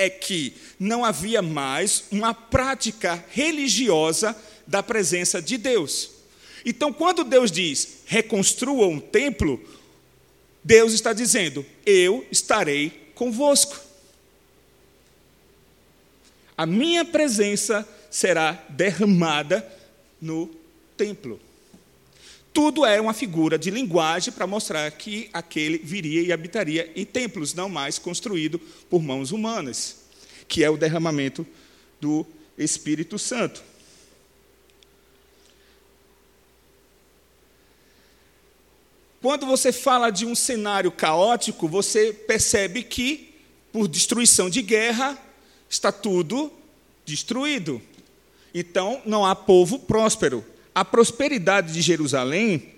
é 0.00 0.10
que 0.10 0.54
não 0.78 1.04
havia 1.04 1.42
mais 1.42 2.04
uma 2.10 2.32
prática 2.32 3.24
religiosa 3.30 4.36
da 4.66 4.82
presença 4.82 5.40
de 5.42 5.58
Deus. 5.58 6.10
Então, 6.64 6.92
quando 6.92 7.24
Deus 7.24 7.50
diz 7.50 8.02
reconstrua 8.06 8.86
um 8.86 9.00
templo, 9.00 9.60
Deus 10.62 10.92
está 10.92 11.12
dizendo: 11.12 11.64
eu 11.84 12.26
estarei 12.30 13.10
convosco 13.14 13.90
a 16.60 16.66
minha 16.66 17.06
presença 17.06 17.88
será 18.10 18.52
derramada 18.68 19.66
no 20.20 20.46
templo. 20.94 21.40
Tudo 22.52 22.84
é 22.84 23.00
uma 23.00 23.12
figura 23.14 23.58
de 23.58 23.70
linguagem 23.70 24.32
para 24.32 24.46
mostrar 24.46 24.90
que 24.90 25.30
aquele 25.32 25.78
viria 25.78 26.22
e 26.22 26.32
habitaria 26.32 26.90
em 26.96 27.04
templos, 27.04 27.54
não 27.54 27.68
mais 27.68 27.98
construído 27.98 28.58
por 28.88 29.02
mãos 29.02 29.30
humanas, 29.30 29.96
que 30.48 30.64
é 30.64 30.70
o 30.70 30.76
derramamento 30.76 31.46
do 32.00 32.26
Espírito 32.58 33.18
Santo. 33.18 33.62
Quando 39.22 39.46
você 39.46 39.70
fala 39.70 40.10
de 40.10 40.24
um 40.24 40.34
cenário 40.34 40.90
caótico, 40.90 41.68
você 41.68 42.12
percebe 42.12 42.82
que, 42.82 43.34
por 43.70 43.86
destruição 43.86 44.48
de 44.48 44.62
guerra, 44.62 45.16
está 45.68 45.92
tudo 45.92 46.50
destruído. 47.04 47.82
Então, 48.54 49.02
não 49.04 49.24
há 49.24 49.36
povo 49.36 49.78
próspero. 49.78 50.44
A 50.74 50.84
prosperidade 50.84 51.72
de 51.72 51.80
Jerusalém 51.80 52.74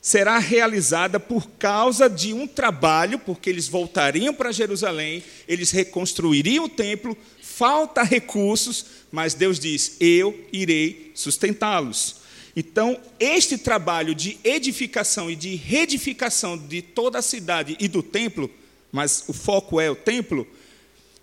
será 0.00 0.38
realizada 0.38 1.18
por 1.18 1.48
causa 1.58 2.08
de 2.08 2.32
um 2.32 2.46
trabalho, 2.46 3.18
porque 3.18 3.50
eles 3.50 3.68
voltariam 3.68 4.32
para 4.32 4.52
Jerusalém, 4.52 5.22
eles 5.46 5.70
reconstruiriam 5.70 6.64
o 6.64 6.68
templo, 6.68 7.16
falta 7.42 8.02
recursos, 8.02 8.86
mas 9.10 9.34
Deus 9.34 9.58
diz: 9.58 9.96
Eu 10.00 10.38
irei 10.52 11.10
sustentá-los. 11.14 12.16
Então, 12.54 12.98
este 13.20 13.58
trabalho 13.58 14.14
de 14.14 14.38
edificação 14.42 15.30
e 15.30 15.36
de 15.36 15.54
reedificação 15.54 16.56
de 16.56 16.82
toda 16.82 17.18
a 17.18 17.22
cidade 17.22 17.76
e 17.78 17.86
do 17.86 18.02
templo, 18.02 18.50
mas 18.90 19.24
o 19.28 19.32
foco 19.32 19.80
é 19.80 19.90
o 19.90 19.94
templo, 19.94 20.46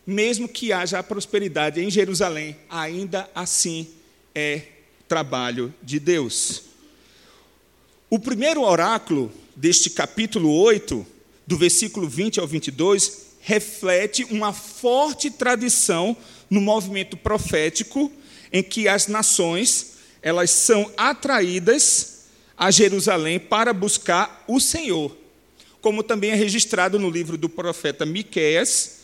mesmo 0.06 0.48
que 0.48 0.72
haja 0.72 1.00
a 1.00 1.04
prosperidade 1.04 1.82
em 1.82 1.90
Jerusalém, 1.90 2.56
ainda 2.70 3.30
assim 3.34 3.88
é 4.34 4.62
trabalho 5.08 5.74
de 5.82 6.00
Deus. 6.00 6.64
O 8.10 8.20
primeiro 8.20 8.62
oráculo 8.62 9.32
deste 9.56 9.90
capítulo 9.90 10.52
8, 10.52 11.06
do 11.46 11.58
versículo 11.58 12.08
20 12.08 12.40
ao 12.40 12.48
22, 12.48 13.26
reflete 13.40 14.24
uma 14.26 14.54
forte 14.54 15.30
tradição 15.30 16.16
no 16.50 16.60
movimento 16.62 17.16
profético 17.16 18.12
em 18.52 18.64
que 18.64 18.88
as 18.88 19.08
nações 19.08 19.94
elas 20.22 20.50
são 20.50 20.92
atraídas 20.98 22.26
a 22.58 22.72
Jerusalém 22.72 23.40
para 23.40 23.74
buscar 23.74 24.44
o 24.48 24.60
Senhor, 24.60 25.16
como 25.82 26.02
também 26.02 26.32
é 26.32 26.36
registrado 26.36 26.98
no 26.98 27.10
livro 27.10 27.38
do 27.38 27.48
profeta 27.48 28.06
Miqueias, 28.06 28.96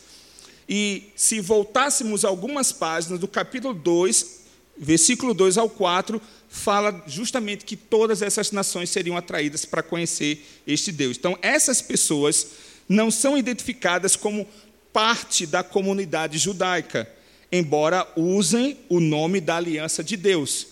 e 0.68 1.12
se 1.14 1.40
voltássemos 1.40 2.24
algumas 2.24 2.72
páginas 2.72 3.20
do 3.20 3.28
capítulo 3.28 3.74
2, 3.74 4.41
versículo 4.82 5.32
2 5.32 5.56
ao 5.58 5.70
4, 5.70 6.20
fala 6.48 7.02
justamente 7.06 7.64
que 7.64 7.76
todas 7.76 8.20
essas 8.20 8.50
nações 8.50 8.90
seriam 8.90 9.16
atraídas 9.16 9.64
para 9.64 9.82
conhecer 9.82 10.44
este 10.66 10.90
Deus. 10.90 11.16
Então, 11.16 11.38
essas 11.40 11.80
pessoas 11.80 12.48
não 12.88 13.10
são 13.10 13.38
identificadas 13.38 14.16
como 14.16 14.46
parte 14.92 15.46
da 15.46 15.62
comunidade 15.62 16.36
judaica, 16.36 17.08
embora 17.50 18.06
usem 18.16 18.76
o 18.88 18.98
nome 18.98 19.40
da 19.40 19.56
aliança 19.56 20.02
de 20.02 20.16
Deus, 20.16 20.66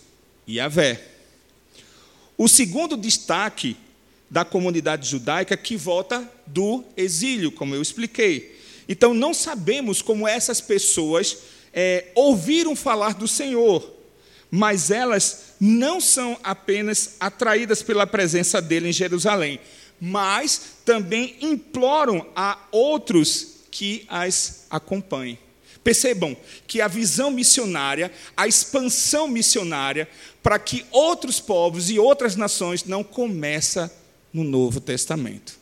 Yahvé. 0.48 1.00
O 2.36 2.48
segundo 2.48 2.96
destaque 2.96 3.76
da 4.28 4.44
comunidade 4.44 5.08
judaica 5.08 5.56
que 5.56 5.76
volta 5.76 6.28
do 6.46 6.84
exílio, 6.96 7.52
como 7.52 7.74
eu 7.74 7.82
expliquei. 7.82 8.58
Então, 8.88 9.14
não 9.14 9.32
sabemos 9.32 10.02
como 10.02 10.26
essas 10.26 10.60
pessoas 10.60 11.38
é, 11.72 12.06
ouviram 12.14 12.74
falar 12.74 13.14
do 13.14 13.28
Senhor, 13.28 13.99
mas 14.50 14.90
elas 14.90 15.54
não 15.60 16.00
são 16.00 16.38
apenas 16.42 17.16
atraídas 17.20 17.82
pela 17.82 18.06
presença 18.06 18.60
dele 18.60 18.88
em 18.88 18.92
Jerusalém, 18.92 19.60
mas 20.00 20.60
também 20.84 21.36
imploram 21.40 22.26
a 22.34 22.58
outros 22.72 23.60
que 23.70 24.04
as 24.08 24.66
acompanhem. 24.70 25.38
Percebam 25.84 26.36
que 26.66 26.80
a 26.80 26.88
visão 26.88 27.30
missionária, 27.30 28.12
a 28.36 28.46
expansão 28.46 29.28
missionária, 29.28 30.08
para 30.42 30.58
que 30.58 30.84
outros 30.90 31.40
povos 31.40 31.90
e 31.90 31.98
outras 31.98 32.36
nações 32.36 32.84
não 32.84 33.04
começa 33.04 33.92
no 34.32 34.44
Novo 34.44 34.80
Testamento. 34.80 35.58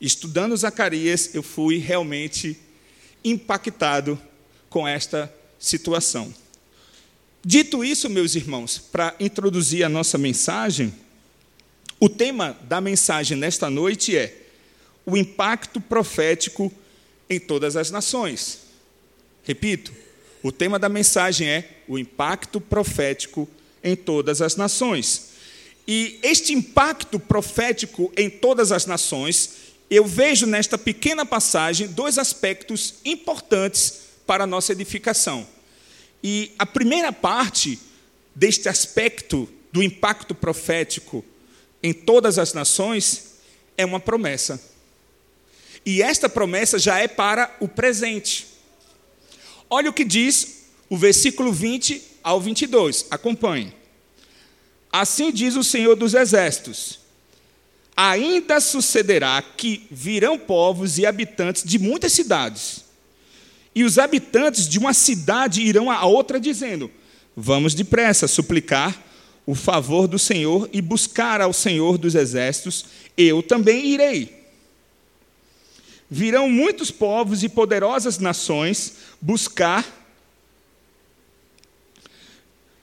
Estudando 0.00 0.56
Zacarias, 0.56 1.34
eu 1.34 1.42
fui 1.42 1.78
realmente 1.78 2.58
impactado 3.24 4.20
com 4.68 4.86
esta 4.86 5.32
situação. 5.58 6.34
Dito 7.44 7.84
isso, 7.84 8.08
meus 8.08 8.34
irmãos, 8.34 8.78
para 8.78 9.14
introduzir 9.20 9.84
a 9.84 9.88
nossa 9.88 10.16
mensagem, 10.16 10.94
o 12.00 12.08
tema 12.08 12.56
da 12.62 12.80
mensagem 12.80 13.36
nesta 13.36 13.68
noite 13.68 14.16
é 14.16 14.34
o 15.04 15.14
impacto 15.14 15.78
profético 15.78 16.72
em 17.28 17.38
todas 17.38 17.76
as 17.76 17.90
nações. 17.90 18.60
Repito, 19.42 19.92
o 20.42 20.50
tema 20.50 20.78
da 20.78 20.88
mensagem 20.88 21.46
é 21.46 21.82
o 21.86 21.98
impacto 21.98 22.60
profético 22.60 23.46
em 23.82 23.94
todas 23.94 24.40
as 24.40 24.56
nações. 24.56 25.34
E 25.86 26.18
este 26.22 26.54
impacto 26.54 27.20
profético 27.20 28.10
em 28.16 28.30
todas 28.30 28.72
as 28.72 28.86
nações 28.86 29.50
eu 29.90 30.06
vejo 30.06 30.46
nesta 30.46 30.78
pequena 30.78 31.26
passagem 31.26 31.88
dois 31.88 32.16
aspectos 32.16 32.94
importantes 33.04 34.00
para 34.26 34.44
a 34.44 34.46
nossa 34.46 34.72
edificação. 34.72 35.46
E 36.24 36.52
a 36.58 36.64
primeira 36.64 37.12
parte 37.12 37.78
deste 38.34 38.68
aspecto 38.68 39.46
do 39.70 39.82
impacto 39.82 40.34
profético 40.34 41.22
em 41.82 41.92
todas 41.92 42.38
as 42.38 42.54
nações 42.54 43.34
é 43.76 43.84
uma 43.84 44.00
promessa. 44.00 44.58
E 45.84 46.00
esta 46.00 46.26
promessa 46.26 46.78
já 46.78 46.98
é 46.98 47.06
para 47.06 47.54
o 47.60 47.68
presente. 47.68 48.46
Olha 49.68 49.90
o 49.90 49.92
que 49.92 50.04
diz 50.04 50.62
o 50.88 50.96
versículo 50.96 51.52
20 51.52 52.02
ao 52.22 52.40
22. 52.40 53.06
Acompanhe. 53.10 53.74
Assim 54.90 55.30
diz 55.30 55.56
o 55.56 55.62
Senhor 55.62 55.94
dos 55.94 56.14
Exércitos 56.14 57.04
ainda 57.96 58.60
sucederá 58.60 59.40
que 59.42 59.86
virão 59.90 60.38
povos 60.38 60.98
e 60.98 61.06
habitantes 61.06 61.62
de 61.64 61.78
muitas 61.78 62.12
cidades. 62.12 62.83
E 63.74 63.82
os 63.82 63.98
habitantes 63.98 64.68
de 64.68 64.78
uma 64.78 64.94
cidade 64.94 65.62
irão 65.62 65.90
a 65.90 66.04
outra 66.04 66.38
dizendo: 66.38 66.90
Vamos 67.36 67.74
depressa 67.74 68.28
suplicar 68.28 68.96
o 69.46 69.54
favor 69.54 70.06
do 70.06 70.18
Senhor 70.18 70.68
e 70.72 70.80
buscar 70.80 71.40
ao 71.40 71.52
Senhor 71.52 71.98
dos 71.98 72.14
exércitos, 72.14 72.86
eu 73.16 73.42
também 73.42 73.86
irei. 73.86 74.44
Virão 76.08 76.48
muitos 76.48 76.90
povos 76.90 77.42
e 77.42 77.48
poderosas 77.48 78.18
nações 78.18 78.94
buscar 79.20 79.84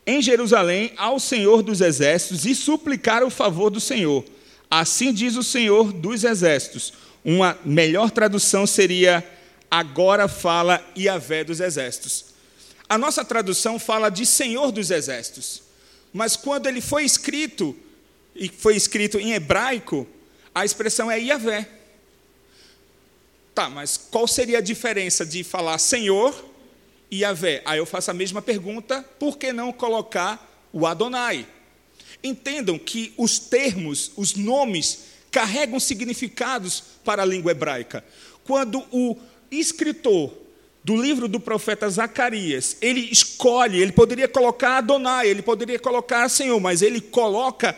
em 0.05 0.21
Jerusalém 0.21 0.91
ao 0.97 1.19
Senhor 1.19 1.61
dos 1.61 1.81
exércitos 1.81 2.45
e 2.45 2.53
suplicar 2.53 3.23
o 3.23 3.29
favor 3.29 3.69
do 3.69 3.79
Senhor. 3.79 4.23
Assim 4.69 5.13
diz 5.13 5.35
o 5.35 5.43
Senhor 5.43 5.93
dos 5.93 6.23
exércitos. 6.23 6.93
Uma 7.23 7.57
melhor 7.63 8.11
tradução 8.11 8.67
seria: 8.67 9.25
agora 9.71 10.27
fala 10.27 10.85
Iavé 10.97 11.45
dos 11.45 11.61
exércitos. 11.61 12.25
A 12.89 12.97
nossa 12.97 13.23
tradução 13.23 13.79
fala 13.79 14.09
de 14.09 14.25
Senhor 14.25 14.69
dos 14.71 14.91
exércitos. 14.91 15.63
Mas 16.11 16.35
quando 16.35 16.67
ele 16.67 16.81
foi 16.81 17.05
escrito, 17.05 17.73
e 18.35 18.49
foi 18.49 18.75
escrito 18.75 19.17
em 19.17 19.31
hebraico, 19.31 20.05
a 20.53 20.65
expressão 20.65 21.09
é 21.09 21.17
Iavé. 21.17 21.67
Tá, 23.53 23.69
mas 23.69 23.97
qual 23.97 24.27
seria 24.27 24.59
a 24.59 24.61
diferença 24.61 25.25
de 25.25 25.43
falar 25.43 25.77
Senhor 25.77 26.33
e 27.09 27.19
Yahvé? 27.19 27.61
Aí 27.65 27.79
eu 27.79 27.85
faço 27.85 28.09
a 28.09 28.13
mesma 28.13 28.41
pergunta, 28.41 29.03
por 29.19 29.37
que 29.37 29.51
não 29.51 29.73
colocar 29.73 30.67
o 30.71 30.87
Adonai? 30.87 31.45
Entendam 32.23 32.79
que 32.79 33.13
os 33.17 33.39
termos, 33.39 34.11
os 34.15 34.35
nomes, 34.35 35.05
carregam 35.29 35.79
significados 35.79 36.81
para 37.03 37.23
a 37.23 37.25
língua 37.25 37.51
hebraica. 37.51 38.03
Quando 38.45 38.85
o 38.91 39.17
escritor 39.51 40.31
do 40.83 40.95
livro 40.95 41.27
do 41.27 41.39
profeta 41.39 41.89
Zacarias, 41.89 42.77
ele 42.81 43.01
escolhe, 43.11 43.79
ele 43.79 43.91
poderia 43.91 44.27
colocar 44.27 44.77
Adonai, 44.77 45.27
ele 45.27 45.41
poderia 45.41 45.77
colocar 45.77 46.27
Senhor, 46.29 46.59
mas 46.59 46.81
ele 46.81 46.99
coloca 46.99 47.77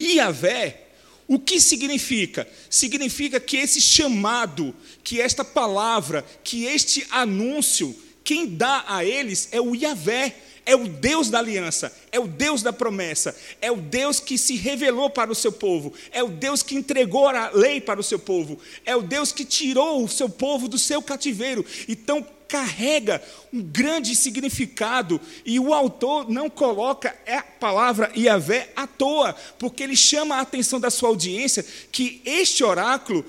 Yahvé, 0.00 0.82
o 1.26 1.38
que 1.38 1.60
significa? 1.60 2.46
Significa 2.68 3.40
que 3.40 3.56
esse 3.56 3.80
chamado, 3.80 4.74
que 5.02 5.20
esta 5.20 5.44
palavra, 5.44 6.24
que 6.44 6.64
este 6.64 7.06
anúncio, 7.10 7.96
quem 8.22 8.46
dá 8.46 8.84
a 8.86 9.04
eles 9.04 9.48
é 9.50 9.60
o 9.60 9.74
Yahvé, 9.74 10.34
é 10.64 10.74
o 10.74 10.86
Deus 10.86 11.28
da 11.28 11.38
aliança, 11.38 11.92
é 12.10 12.18
o 12.18 12.26
Deus 12.26 12.62
da 12.62 12.72
promessa, 12.72 13.36
é 13.60 13.70
o 13.70 13.76
Deus 13.76 14.20
que 14.20 14.38
se 14.38 14.56
revelou 14.56 15.10
para 15.10 15.30
o 15.30 15.34
seu 15.34 15.52
povo, 15.52 15.92
é 16.10 16.22
o 16.22 16.28
Deus 16.28 16.62
que 16.62 16.74
entregou 16.74 17.28
a 17.28 17.50
lei 17.50 17.80
para 17.80 18.00
o 18.00 18.02
seu 18.02 18.18
povo, 18.18 18.58
é 18.84 18.94
o 18.94 19.02
Deus 19.02 19.32
que 19.32 19.44
tirou 19.44 20.04
o 20.04 20.08
seu 20.08 20.28
povo 20.28 20.68
do 20.68 20.78
seu 20.78 21.02
cativeiro. 21.02 21.64
Então, 21.88 22.26
carrega 22.52 23.22
um 23.50 23.62
grande 23.62 24.14
significado 24.14 25.18
e 25.42 25.58
o 25.58 25.72
autor 25.72 26.30
não 26.30 26.50
coloca 26.50 27.16
a 27.26 27.42
palavra 27.42 28.12
Yahvé 28.14 28.70
à 28.76 28.86
toa, 28.86 29.34
porque 29.58 29.82
ele 29.82 29.96
chama 29.96 30.36
a 30.36 30.42
atenção 30.42 30.78
da 30.78 30.90
sua 30.90 31.08
audiência 31.08 31.64
que 31.90 32.20
este 32.26 32.62
oráculo 32.62 33.24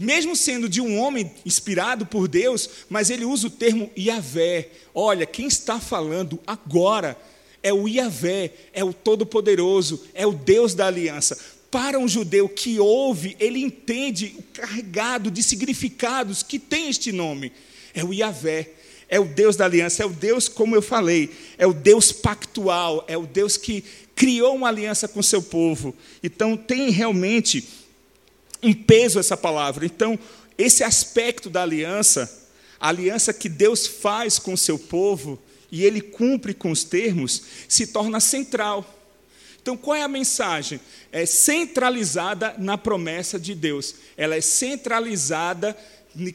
mesmo 0.00 0.34
sendo 0.34 0.66
de 0.66 0.80
um 0.80 0.98
homem 0.98 1.30
inspirado 1.44 2.06
por 2.06 2.26
Deus, 2.26 2.70
mas 2.88 3.10
ele 3.10 3.26
usa 3.26 3.48
o 3.48 3.50
termo 3.50 3.90
Yahvé. 3.96 4.70
Olha, 4.94 5.26
quem 5.26 5.46
está 5.46 5.78
falando 5.78 6.40
agora 6.46 7.18
é 7.62 7.70
o 7.70 7.86
Yahvé, 7.86 8.50
é 8.72 8.82
o 8.82 8.94
Todo-Poderoso, 8.94 10.02
é 10.14 10.26
o 10.26 10.32
Deus 10.32 10.72
da 10.72 10.86
aliança. 10.86 11.38
Para 11.70 11.98
um 11.98 12.08
judeu 12.08 12.48
que 12.48 12.80
ouve, 12.80 13.36
ele 13.38 13.60
entende 13.60 14.34
o 14.38 14.42
carregado 14.54 15.30
de 15.30 15.42
significados 15.42 16.42
que 16.42 16.58
tem 16.58 16.88
este 16.88 17.12
nome. 17.12 17.52
É 17.92 18.02
o 18.02 18.14
Yahvé, 18.14 18.70
é 19.06 19.20
o 19.20 19.26
Deus 19.26 19.54
da 19.54 19.66
aliança, 19.66 20.02
é 20.02 20.06
o 20.06 20.10
Deus, 20.10 20.48
como 20.48 20.74
eu 20.74 20.80
falei, 20.80 21.28
é 21.58 21.66
o 21.66 21.74
Deus 21.74 22.10
pactual, 22.10 23.04
é 23.06 23.18
o 23.18 23.26
Deus 23.26 23.58
que 23.58 23.84
criou 24.14 24.56
uma 24.56 24.68
aliança 24.68 25.06
com 25.06 25.22
seu 25.22 25.42
povo. 25.42 25.94
Então, 26.22 26.56
tem 26.56 26.88
realmente 26.90 27.68
um 28.62 28.72
peso 28.72 29.18
essa 29.18 29.36
palavra. 29.36 29.86
Então, 29.86 30.18
esse 30.56 30.84
aspecto 30.84 31.48
da 31.48 31.62
aliança, 31.62 32.48
a 32.78 32.88
aliança 32.88 33.32
que 33.32 33.48
Deus 33.48 33.86
faz 33.86 34.38
com 34.38 34.52
o 34.52 34.58
seu 34.58 34.78
povo 34.78 35.40
e 35.70 35.84
ele 35.84 36.00
cumpre 36.00 36.52
com 36.52 36.70
os 36.70 36.84
termos, 36.84 37.42
se 37.68 37.86
torna 37.86 38.20
central. 38.20 38.98
Então, 39.62 39.76
qual 39.76 39.96
é 39.96 40.02
a 40.02 40.08
mensagem? 40.08 40.80
É 41.12 41.26
centralizada 41.26 42.54
na 42.58 42.78
promessa 42.78 43.38
de 43.38 43.54
Deus. 43.54 43.94
Ela 44.16 44.36
é 44.36 44.40
centralizada 44.40 45.76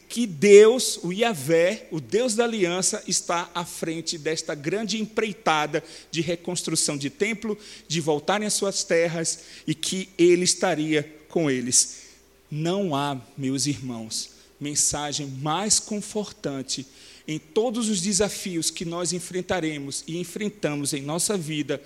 que 0.08 0.26
Deus, 0.26 1.00
o 1.04 1.12
Yahvé, 1.12 1.88
o 1.92 2.00
Deus 2.00 2.34
da 2.36 2.46
aliança, 2.46 3.04
está 3.08 3.50
à 3.54 3.66
frente 3.66 4.18
desta 4.18 4.56
grande 4.56 5.02
empreitada 5.02 5.84
de 6.10 6.22
reconstrução 6.22 6.98
de 6.98 7.10
templo, 7.10 7.58
de 7.88 8.00
voltarem 8.00 8.48
às 8.48 8.54
suas 8.54 8.84
terras 8.84 9.40
e 9.68 9.76
que 9.76 10.10
ele 10.18 10.44
estaria 10.44 11.04
com 11.28 11.50
eles. 11.50 12.05
Não 12.50 12.96
há, 12.96 13.20
meus 13.38 13.66
irmãos, 13.66 14.30
mensagem 14.60 15.28
mais 15.28 15.80
confortante 15.80 16.86
em 17.28 17.40
todos 17.40 17.90
os 17.90 18.02
desafios 18.02 18.70
que 18.70 18.86
nós 18.86 19.12
enfrentaremos 19.12 20.04
e 20.08 20.18
enfrentamos 20.18 20.94
em 20.94 21.02
nossa 21.02 21.38
vida, 21.38 21.82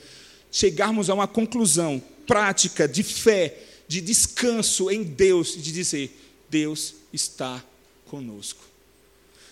chegarmos 0.51 1.09
a 1.09 1.13
uma 1.13 1.27
conclusão 1.27 2.01
prática 2.27 2.87
de 2.87 3.03
fé, 3.03 3.57
de 3.87 4.01
descanso 4.01 4.91
em 4.91 5.03
Deus, 5.03 5.55
de 5.55 5.71
dizer: 5.71 6.15
Deus 6.49 6.95
está 7.13 7.63
conosco. 8.05 8.63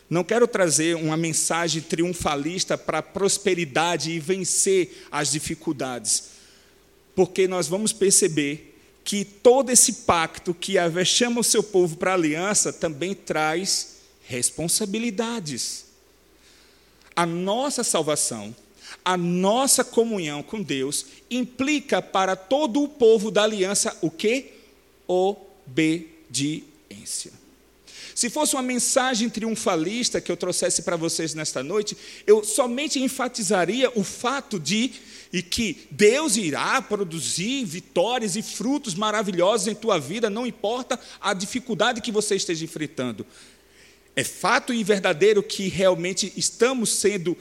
Não 0.09 0.23
quero 0.23 0.47
trazer 0.47 0.95
uma 0.95 1.17
mensagem 1.17 1.81
triunfalista 1.81 2.77
para 2.77 2.99
a 2.99 3.03
prosperidade 3.03 4.11
e 4.11 4.19
vencer 4.19 5.05
as 5.11 5.31
dificuldades, 5.31 6.29
porque 7.15 7.47
nós 7.47 7.67
vamos 7.67 7.91
perceber 7.91 8.76
que 9.07 9.23
todo 9.23 9.69
esse 9.69 9.93
pacto 10.03 10.53
que 10.53 10.73
Yahvé 10.73 11.05
chama 11.05 11.39
o 11.39 11.43
seu 11.43 11.63
povo 11.63 11.95
para 11.95 12.11
a 12.11 12.15
aliança 12.15 12.73
também 12.73 13.15
traz 13.15 13.99
responsabilidades. 14.25 15.85
A 17.15 17.25
nossa 17.25 17.85
salvação, 17.85 18.53
a 19.05 19.15
nossa 19.15 19.85
comunhão 19.85 20.43
com 20.43 20.61
Deus 20.61 21.05
implica 21.31 22.01
para 22.01 22.35
todo 22.35 22.83
o 22.83 22.89
povo 22.89 23.31
da 23.31 23.43
aliança 23.43 23.97
o 24.01 24.11
que? 24.11 24.51
Obediência. 25.07 26.11
Se 28.17 28.31
fosse 28.31 28.55
uma 28.55 28.63
mensagem 28.63 29.29
triunfalista 29.29 30.19
que 30.19 30.31
eu 30.31 30.35
trouxesse 30.35 30.81
para 30.81 30.95
vocês 30.95 31.35
nesta 31.35 31.61
noite, 31.61 31.95
eu 32.25 32.43
somente 32.43 32.99
enfatizaria 32.99 33.91
o 33.93 34.03
fato 34.03 34.59
de 34.59 34.91
e 35.31 35.43
que 35.43 35.87
Deus 35.91 36.35
irá 36.35 36.81
produzir 36.81 37.63
vitórias 37.63 38.35
e 38.35 38.41
frutos 38.41 38.95
maravilhosos 38.95 39.67
em 39.67 39.75
tua 39.75 39.99
vida, 39.99 40.31
não 40.31 40.47
importa 40.47 40.99
a 41.21 41.31
dificuldade 41.31 42.01
que 42.01 42.11
você 42.11 42.35
esteja 42.35 42.65
enfrentando. 42.65 43.23
É 44.15 44.23
fato 44.23 44.73
e 44.73 44.83
verdadeiro 44.83 45.43
que 45.43 45.67
realmente 45.67 46.33
estamos 46.35 46.89
sendo 46.93 47.37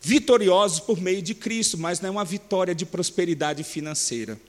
vitoriosos 0.00 0.78
por 0.78 1.00
meio 1.00 1.20
de 1.20 1.34
Cristo, 1.34 1.76
mas 1.76 2.00
não 2.00 2.10
é 2.10 2.12
uma 2.12 2.24
vitória 2.24 2.76
de 2.76 2.86
prosperidade 2.86 3.64
financeira. 3.64 4.40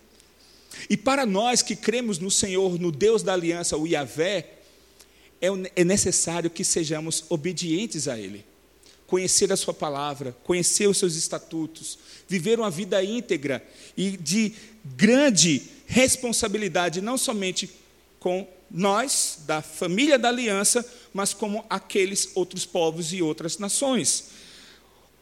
E 0.88 0.96
para 0.96 1.26
nós 1.26 1.64
que 1.64 1.76
cremos 1.76 2.20
no 2.20 2.30
Senhor, 2.30 2.80
no 2.80 2.92
Deus 2.92 3.24
da 3.24 3.34
aliança, 3.34 3.76
o 3.76 3.88
Yahvé, 3.88 4.61
é, 5.42 5.48
é 5.76 5.84
necessário 5.84 6.50
que 6.50 6.64
sejamos 6.64 7.26
obedientes 7.30 8.08
a 8.08 8.18
Ele 8.20 8.46
conhecer 9.12 9.52
a 9.52 9.58
Sua 9.58 9.74
palavra, 9.74 10.34
conhecer 10.42 10.88
os 10.88 10.98
seus 10.98 11.18
estatutos, 11.18 12.00
viver 12.30 12.58
uma 12.58 12.72
vida 12.72 13.04
íntegra 13.04 13.62
e 13.98 14.16
de 14.16 14.54
grande 14.86 15.62
responsabilidade, 15.86 17.02
não 17.02 17.18
somente 17.18 17.70
com 18.22 18.48
nós, 18.70 19.40
da 19.46 19.62
família 19.62 20.18
da 20.18 20.30
aliança, 20.30 20.90
mas 21.14 21.34
como 21.34 21.66
aqueles 21.70 22.30
outros 22.36 22.66
povos 22.66 23.12
e 23.12 23.22
outras 23.22 23.58
nações. 23.58 24.30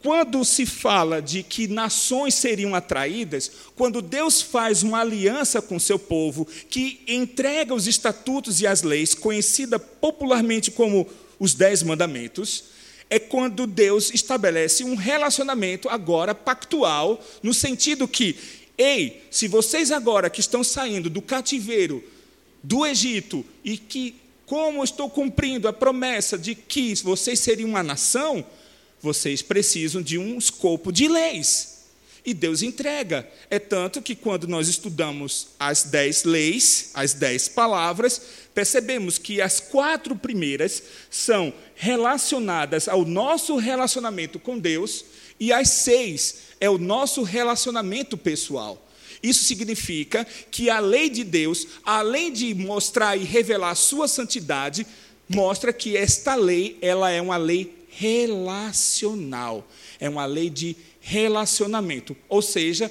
Quando 0.02 0.42
se 0.46 0.64
fala 0.64 1.20
de 1.20 1.42
que 1.42 1.68
nações 1.68 2.34
seriam 2.34 2.74
atraídas, 2.74 3.50
quando 3.76 4.00
Deus 4.00 4.40
faz 4.40 4.82
uma 4.82 5.00
aliança 5.00 5.60
com 5.60 5.78
seu 5.78 5.98
povo, 5.98 6.46
que 6.70 7.00
entrega 7.06 7.74
os 7.74 7.86
estatutos 7.86 8.62
e 8.62 8.66
as 8.66 8.82
leis, 8.82 9.14
conhecida 9.14 9.78
popularmente 9.78 10.70
como 10.70 11.06
os 11.38 11.52
Dez 11.52 11.82
Mandamentos, 11.82 12.64
é 13.10 13.18
quando 13.18 13.66
Deus 13.66 14.10
estabelece 14.14 14.84
um 14.84 14.94
relacionamento 14.94 15.88
agora 15.88 16.34
pactual, 16.34 17.22
no 17.42 17.52
sentido 17.52 18.08
que, 18.08 18.36
ei, 18.78 19.22
se 19.30 19.48
vocês 19.48 19.90
agora 19.90 20.30
que 20.30 20.40
estão 20.40 20.64
saindo 20.64 21.10
do 21.10 21.20
cativeiro 21.20 22.02
do 22.62 22.86
Egito 22.86 23.44
e 23.62 23.76
que, 23.76 24.14
como 24.46 24.82
estou 24.82 25.10
cumprindo 25.10 25.68
a 25.68 25.72
promessa 25.72 26.38
de 26.38 26.54
que 26.54 26.94
vocês 27.02 27.40
seriam 27.40 27.68
uma 27.68 27.82
nação, 27.82 28.44
vocês 29.00 29.42
precisam 29.42 30.02
de 30.02 30.18
um 30.18 30.38
escopo 30.38 30.92
de 30.92 31.08
leis. 31.08 31.78
e 32.24 32.34
Deus 32.34 32.62
entrega. 32.62 33.28
É 33.48 33.58
tanto 33.58 34.02
que 34.02 34.14
quando 34.14 34.46
nós 34.46 34.68
estudamos 34.68 35.48
as 35.58 35.84
dez 35.84 36.24
leis, 36.24 36.90
as 36.94 37.14
dez 37.14 37.48
palavras, 37.48 38.20
percebemos 38.54 39.18
que 39.18 39.40
as 39.40 39.60
quatro 39.60 40.14
primeiras 40.14 40.82
são 41.10 41.52
relacionadas 41.74 42.88
ao 42.88 43.04
nosso 43.04 43.56
relacionamento 43.56 44.38
com 44.38 44.58
Deus, 44.58 45.04
e 45.38 45.52
as 45.52 45.70
seis 45.70 46.36
é 46.60 46.68
o 46.68 46.78
nosso 46.78 47.22
relacionamento 47.22 48.16
pessoal. 48.16 48.86
Isso 49.22 49.44
significa 49.44 50.26
que 50.50 50.70
a 50.70 50.78
lei 50.80 51.08
de 51.10 51.24
Deus, 51.24 51.66
além 51.84 52.32
de 52.32 52.54
mostrar 52.54 53.16
e 53.16 53.24
revelar 53.24 53.74
sua 53.74 54.06
santidade, 54.06 54.86
mostra 55.28 55.72
que 55.72 55.96
esta 55.96 56.34
lei, 56.34 56.76
ela 56.82 57.10
é 57.10 57.20
uma 57.20 57.36
lei 57.36 57.79
relacional. 57.90 59.66
É 59.98 60.08
uma 60.08 60.26
lei 60.26 60.50
de 60.50 60.76
relacionamento. 61.00 62.16
Ou 62.28 62.42
seja, 62.42 62.90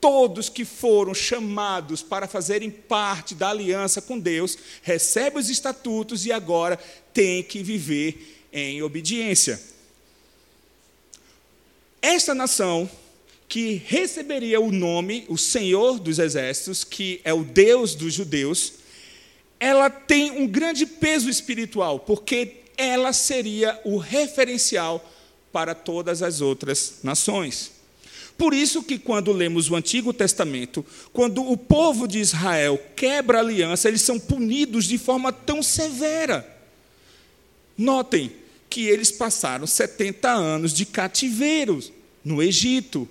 todos 0.00 0.48
que 0.48 0.64
foram 0.64 1.12
chamados 1.14 2.02
para 2.02 2.26
fazerem 2.26 2.70
parte 2.70 3.34
da 3.34 3.50
aliança 3.50 4.00
com 4.00 4.18
Deus 4.18 4.56
recebem 4.82 5.38
os 5.38 5.50
estatutos 5.50 6.24
e 6.24 6.32
agora 6.32 6.78
têm 7.12 7.42
que 7.42 7.62
viver 7.62 8.46
em 8.52 8.82
obediência. 8.82 9.60
Esta 12.00 12.34
nação 12.34 12.90
que 13.46 13.82
receberia 13.84 14.60
o 14.60 14.70
nome, 14.70 15.24
o 15.28 15.36
Senhor 15.36 15.98
dos 15.98 16.18
Exércitos, 16.18 16.84
que 16.84 17.20
é 17.24 17.34
o 17.34 17.44
Deus 17.44 17.94
dos 17.94 18.14
judeus, 18.14 18.74
ela 19.58 19.90
tem 19.90 20.30
um 20.30 20.46
grande 20.46 20.86
peso 20.86 21.28
espiritual, 21.28 21.98
porque 21.98 22.59
ela 22.80 23.12
seria 23.12 23.78
o 23.84 23.98
referencial 23.98 25.04
para 25.52 25.74
todas 25.74 26.22
as 26.22 26.40
outras 26.40 27.00
nações. 27.02 27.72
Por 28.38 28.54
isso 28.54 28.82
que 28.82 28.98
quando 28.98 29.32
lemos 29.32 29.68
o 29.68 29.76
Antigo 29.76 30.14
Testamento, 30.14 30.84
quando 31.12 31.46
o 31.46 31.58
povo 31.58 32.08
de 32.08 32.18
Israel 32.18 32.80
quebra 32.96 33.36
a 33.36 33.40
aliança, 33.42 33.86
eles 33.86 34.00
são 34.00 34.18
punidos 34.18 34.86
de 34.86 34.96
forma 34.96 35.30
tão 35.30 35.62
severa. 35.62 36.58
Notem 37.76 38.32
que 38.70 38.86
eles 38.86 39.10
passaram 39.12 39.66
70 39.66 40.30
anos 40.30 40.72
de 40.72 40.86
cativeiro 40.86 41.82
no 42.24 42.42
Egito. 42.42 43.06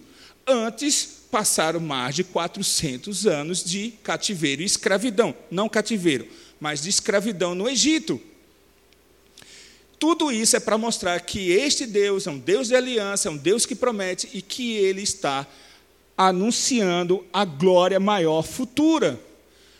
Antes 0.47 1.19
passaram 1.29 1.79
mais 1.79 2.15
de 2.15 2.23
400 2.23 3.27
anos 3.27 3.63
de 3.63 3.93
cativeiro 4.01 4.63
e 4.63 4.65
escravidão, 4.65 5.35
não 5.51 5.69
cativeiro, 5.69 6.27
mas 6.59 6.81
de 6.81 6.89
escravidão 6.89 7.53
no 7.53 7.69
Egito. 7.69 8.19
Tudo 9.99 10.31
isso 10.31 10.55
é 10.55 10.59
para 10.61 10.77
mostrar 10.77 11.19
que 11.19 11.51
este 11.51 11.85
Deus 11.85 12.25
é 12.25 12.31
um 12.31 12.39
Deus 12.39 12.69
de 12.69 12.75
aliança, 12.75 13.27
é 13.27 13.31
um 13.31 13.37
Deus 13.37 13.65
que 13.65 13.75
promete 13.75 14.29
e 14.33 14.41
que 14.41 14.77
ele 14.77 15.01
está 15.01 15.45
anunciando 16.17 17.25
a 17.33 17.43
glória 17.43 17.99
maior 17.99 18.41
futura. 18.41 19.19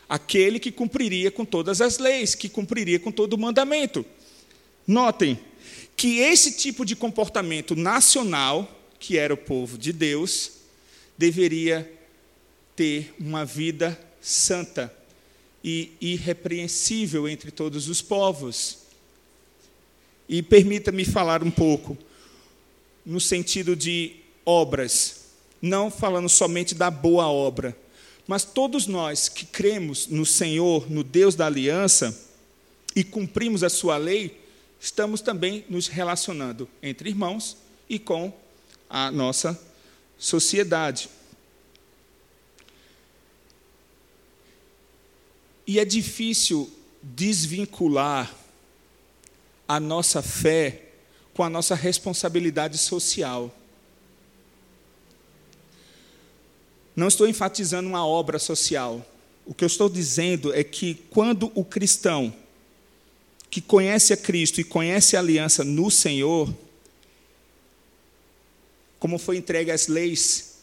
Aquele 0.09 0.59
que 0.59 0.71
cumpriria 0.71 1.31
com 1.31 1.45
todas 1.45 1.79
as 1.79 1.99
leis, 1.99 2.35
que 2.35 2.49
cumpriria 2.49 2.99
com 2.99 3.11
todo 3.11 3.33
o 3.33 3.37
mandamento. 3.37 4.05
Notem 4.85 5.39
que 5.95 6.19
esse 6.19 6.53
tipo 6.53 6.85
de 6.85 6.95
comportamento 6.95 7.75
nacional, 7.75 8.69
que 8.99 9.17
era 9.17 9.33
o 9.33 9.37
povo 9.37 9.77
de 9.77 9.93
Deus, 9.93 10.51
deveria 11.17 11.89
ter 12.75 13.13
uma 13.19 13.45
vida 13.45 13.99
santa 14.19 14.93
e 15.63 15.91
irrepreensível 16.01 17.27
entre 17.27 17.51
todos 17.51 17.87
os 17.87 18.01
povos. 18.01 18.88
E 20.29 20.41
permita-me 20.43 21.03
falar 21.03 21.43
um 21.43 21.51
pouco 21.51 21.97
no 23.03 23.19
sentido 23.19 23.75
de 23.75 24.15
obras, 24.45 25.25
não 25.59 25.89
falando 25.89 26.29
somente 26.29 26.75
da 26.75 26.91
boa 26.91 27.27
obra, 27.27 27.75
mas 28.27 28.45
todos 28.45 28.85
nós 28.85 29.27
que 29.27 29.43
cremos 29.43 30.05
no 30.05 30.23
Senhor, 30.23 30.89
no 30.89 31.03
Deus 31.03 31.33
da 31.33 31.47
aliança, 31.47 32.15
e 32.95 33.03
cumprimos 33.03 33.63
a 33.63 33.69
sua 33.69 33.97
lei, 33.97 34.39
estamos 34.79 35.21
também 35.21 35.65
nos 35.67 35.87
relacionando 35.87 36.69
entre 36.81 37.09
irmãos 37.09 37.57
e 37.89 37.97
com 37.97 38.31
a 38.87 39.09
nossa 39.09 39.59
sociedade. 40.17 41.09
E 45.65 45.79
é 45.79 45.85
difícil 45.85 46.71
desvincular 47.01 48.35
a 49.69 49.79
nossa 49.79 50.23
fé 50.23 50.81
com 51.31 51.43
a 51.43 51.49
nossa 51.49 51.75
responsabilidade 51.75 52.75
social. 52.79 53.55
Não 56.95 57.07
estou 57.07 57.27
enfatizando 57.27 57.87
uma 57.87 58.03
obra 58.03 58.39
social. 58.39 59.05
O 59.45 59.53
que 59.53 59.63
eu 59.63 59.67
estou 59.67 59.87
dizendo 59.87 60.51
é 60.53 60.63
que 60.63 60.95
quando 61.11 61.51
o 61.53 61.63
cristão 61.63 62.33
que 63.49 63.61
conhece 63.61 64.11
a 64.11 64.17
Cristo 64.17 64.59
e 64.59 64.63
conhece 64.63 65.15
a 65.15 65.19
aliança 65.19 65.63
no 65.63 65.91
Senhor, 65.91 66.51
como 68.99 69.19
foi 69.19 69.37
entregue 69.37 69.69
as 69.69 69.87
leis, 69.87 70.55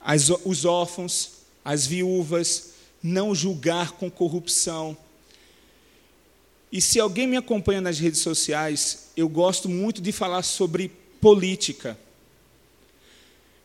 as, 0.00 0.28
os 0.44 0.66
órfãos, 0.66 1.32
as 1.64 1.86
viúvas, 1.86 2.72
não 3.02 3.34
julgar 3.34 3.92
com 3.92 4.10
corrupção, 4.10 4.96
e 6.72 6.80
se 6.80 6.98
alguém 6.98 7.26
me 7.26 7.36
acompanha 7.36 7.82
nas 7.82 7.98
redes 7.98 8.20
sociais, 8.20 9.10
eu 9.14 9.28
gosto 9.28 9.68
muito 9.68 10.00
de 10.00 10.10
falar 10.10 10.42
sobre 10.42 10.90
política. 11.20 11.98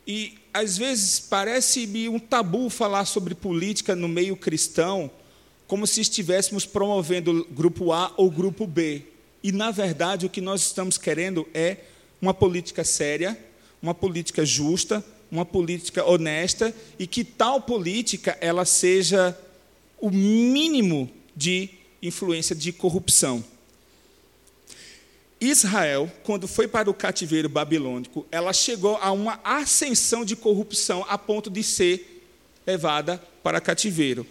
E 0.06 0.38
às 0.54 0.78
vezes 0.78 1.18
parece-me 1.18 2.10
um 2.10 2.20
tabu 2.20 2.70
falar 2.70 3.06
sobre 3.06 3.34
política 3.34 3.96
no 3.96 4.10
meio 4.10 4.36
cristão, 4.36 5.10
como 5.68 5.88
se 5.88 6.02
estivéssemos 6.02 6.66
promovendo 6.66 7.48
grupo 7.50 7.94
A 7.94 8.14
ou 8.18 8.30
grupo 8.30 8.68
B. 8.68 9.04
E 9.42 9.54
na 9.54 9.72
verdade 9.72 10.26
o 10.26 10.30
que 10.30 10.42
nós 10.42 10.62
estamos 10.64 10.98
querendo 10.98 11.48
é 11.54 11.78
uma 12.22 12.34
política 12.34 12.84
séria, 12.84 13.40
uma 13.82 13.94
política 13.94 14.46
justa, 14.46 15.04
uma 15.32 15.46
política 15.46 16.06
honesta 16.06 16.76
e 17.00 17.08
que 17.08 17.24
tal 17.24 17.62
política 17.62 18.38
ela 18.42 18.66
seja 18.66 19.38
o 19.98 20.10
mínimo 20.10 21.10
de 21.36 21.70
influência 22.08 22.56
de 22.56 22.72
corrupção. 22.72 23.44
Israel, 25.40 26.12
quando 26.24 26.48
foi 26.48 26.68
para 26.68 26.90
o 26.90 26.94
cativeiro 26.94 27.48
babilônico, 27.48 28.26
ela 28.32 28.52
chegou 28.52 28.98
a 28.98 29.12
uma 29.12 29.40
ascensão 29.44 30.26
de 30.26 30.36
corrupção 30.36 31.06
a 31.08 31.18
ponto 31.18 31.50
de 31.50 31.62
ser 31.62 32.24
levada 32.66 33.22
para 33.44 33.62
cativeiro. 33.62 34.26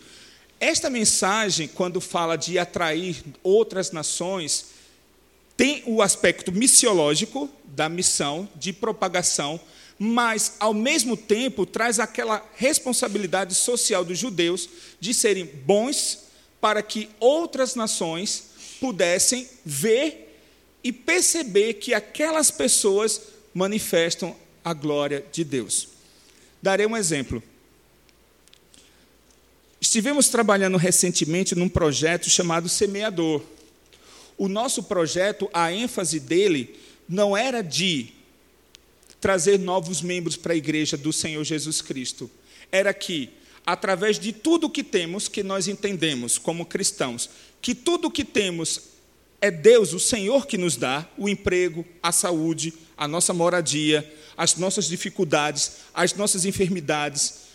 Esta 0.58 0.90
mensagem, 0.90 1.68
quando 1.68 2.00
fala 2.00 2.36
de 2.36 2.58
atrair 2.58 3.22
outras 3.42 3.92
nações, 3.92 4.66
tem 5.56 5.82
o 5.86 6.02
aspecto 6.02 6.50
missiológico 6.50 7.48
da 7.64 7.88
missão 7.88 8.48
de 8.56 8.72
propagação, 8.72 9.60
mas, 9.98 10.54
ao 10.58 10.74
mesmo 10.74 11.16
tempo, 11.16 11.64
traz 11.64 12.00
aquela 12.00 12.44
responsabilidade 12.56 13.54
social 13.54 14.04
dos 14.04 14.18
judeus 14.18 14.68
de 14.98 15.14
serem 15.14 15.46
bons 15.46 16.25
para 16.60 16.82
que 16.82 17.08
outras 17.20 17.74
nações 17.74 18.50
pudessem 18.80 19.48
ver 19.64 20.40
e 20.82 20.92
perceber 20.92 21.74
que 21.74 21.94
aquelas 21.94 22.50
pessoas 22.50 23.20
manifestam 23.52 24.36
a 24.64 24.72
glória 24.72 25.24
de 25.32 25.44
Deus. 25.44 25.88
Darei 26.62 26.86
um 26.86 26.96
exemplo. 26.96 27.42
Estivemos 29.80 30.28
trabalhando 30.28 30.76
recentemente 30.76 31.54
num 31.54 31.68
projeto 31.68 32.28
chamado 32.28 32.68
Semeador. 32.68 33.42
O 34.36 34.48
nosso 34.48 34.82
projeto, 34.82 35.48
a 35.52 35.72
ênfase 35.72 36.18
dele 36.18 36.78
não 37.08 37.36
era 37.36 37.62
de 37.62 38.12
trazer 39.20 39.58
novos 39.58 40.02
membros 40.02 40.36
para 40.36 40.52
a 40.52 40.56
igreja 40.56 40.96
do 40.96 41.12
Senhor 41.12 41.42
Jesus 41.44 41.80
Cristo. 41.80 42.30
Era 42.70 42.92
que 42.92 43.30
através 43.66 44.18
de 44.18 44.32
tudo 44.32 44.70
que 44.70 44.84
temos, 44.84 45.26
que 45.26 45.42
nós 45.42 45.66
entendemos 45.66 46.38
como 46.38 46.64
cristãos, 46.64 47.28
que 47.60 47.74
tudo 47.74 48.10
que 48.10 48.24
temos 48.24 48.82
é 49.40 49.50
Deus, 49.50 49.92
o 49.92 49.98
Senhor, 49.98 50.46
que 50.46 50.56
nos 50.56 50.76
dá 50.76 51.06
o 51.18 51.28
emprego, 51.28 51.84
a 52.02 52.12
saúde, 52.12 52.72
a 52.96 53.08
nossa 53.08 53.34
moradia, 53.34 54.10
as 54.36 54.56
nossas 54.56 54.86
dificuldades, 54.86 55.78
as 55.92 56.14
nossas 56.14 56.44
enfermidades, 56.44 57.46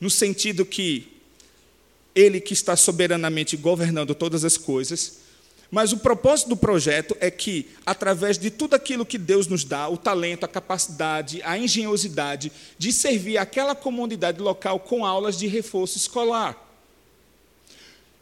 no 0.00 0.10
sentido 0.10 0.66
que 0.66 1.06
Ele 2.14 2.40
que 2.40 2.52
está 2.52 2.76
soberanamente 2.76 3.56
governando 3.56 4.14
todas 4.14 4.44
as 4.44 4.58
coisas, 4.58 5.23
mas 5.70 5.92
o 5.92 5.98
propósito 5.98 6.50
do 6.50 6.56
projeto 6.56 7.16
é 7.20 7.30
que, 7.30 7.66
através 7.84 8.38
de 8.38 8.50
tudo 8.50 8.74
aquilo 8.74 9.04
que 9.04 9.18
Deus 9.18 9.46
nos 9.46 9.64
dá, 9.64 9.88
o 9.88 9.96
talento, 9.96 10.44
a 10.44 10.48
capacidade, 10.48 11.42
a 11.42 11.58
engenhosidade, 11.58 12.52
de 12.78 12.92
servir 12.92 13.38
aquela 13.38 13.74
comunidade 13.74 14.40
local 14.40 14.78
com 14.78 15.04
aulas 15.04 15.36
de 15.36 15.46
reforço 15.46 15.98
escolar. 15.98 16.60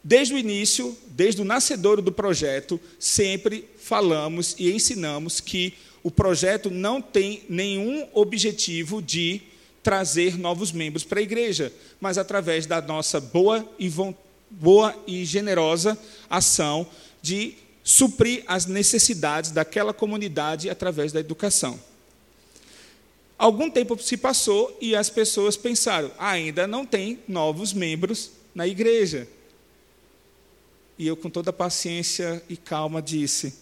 Desde 0.05 0.35
o 0.35 0.39
início, 0.39 0.97
desde 1.09 1.41
o 1.41 1.45
nascedouro 1.45 2.03
do 2.03 2.11
projeto, 2.11 2.81
sempre 2.99 3.69
falamos 3.79 4.57
e 4.59 4.73
ensinamos 4.73 5.41
que 5.41 5.75
o 6.03 6.11
projeto 6.11 6.71
não 6.71 7.01
tem 7.01 7.45
nenhum 7.49 8.09
objetivo 8.13 9.01
de 9.01 9.43
trazer 9.83 10.39
novos 10.39 10.73
membros 10.73 11.05
para 11.05 11.21
a 11.21 11.23
igreja, 11.23 11.73
mas 12.01 12.19
através 12.19 12.67
da 12.67 12.81
nossa 12.81 13.21
boa 13.21 13.69
e, 13.79 13.91
boa 14.51 14.95
e 15.07 15.25
generosa 15.25 15.99
ação 16.29 16.87
de 17.23 17.55
suprir 17.85 18.43
as 18.47 18.67
necessidades 18.67 19.53
daquela 19.53 19.95
comunidade 19.95 20.69
através 20.69 21.13
da 21.13 21.21
educação. 21.21 21.79
Algum 23.39 23.71
tempo 23.71 24.01
se 24.01 24.17
passou 24.17 24.77
e 24.81 24.95
as 24.95 25.09
pessoas 25.09 25.57
pensaram: 25.57 26.11
ainda 26.19 26.67
não 26.67 26.85
tem 26.85 27.21
novos 27.27 27.73
membros 27.73 28.33
na 28.55 28.67
igreja. 28.67 29.27
E 30.99 31.07
eu, 31.07 31.17
com 31.17 31.31
toda 31.31 31.53
paciência 31.53 32.43
e 32.49 32.57
calma, 32.57 33.01
disse: 33.01 33.55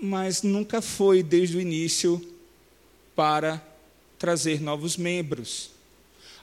mas 0.00 0.42
nunca 0.42 0.80
foi 0.80 1.22
desde 1.22 1.56
o 1.56 1.60
início 1.60 2.20
para 3.14 3.62
trazer 4.18 4.60
novos 4.60 4.96
membros. 4.96 5.70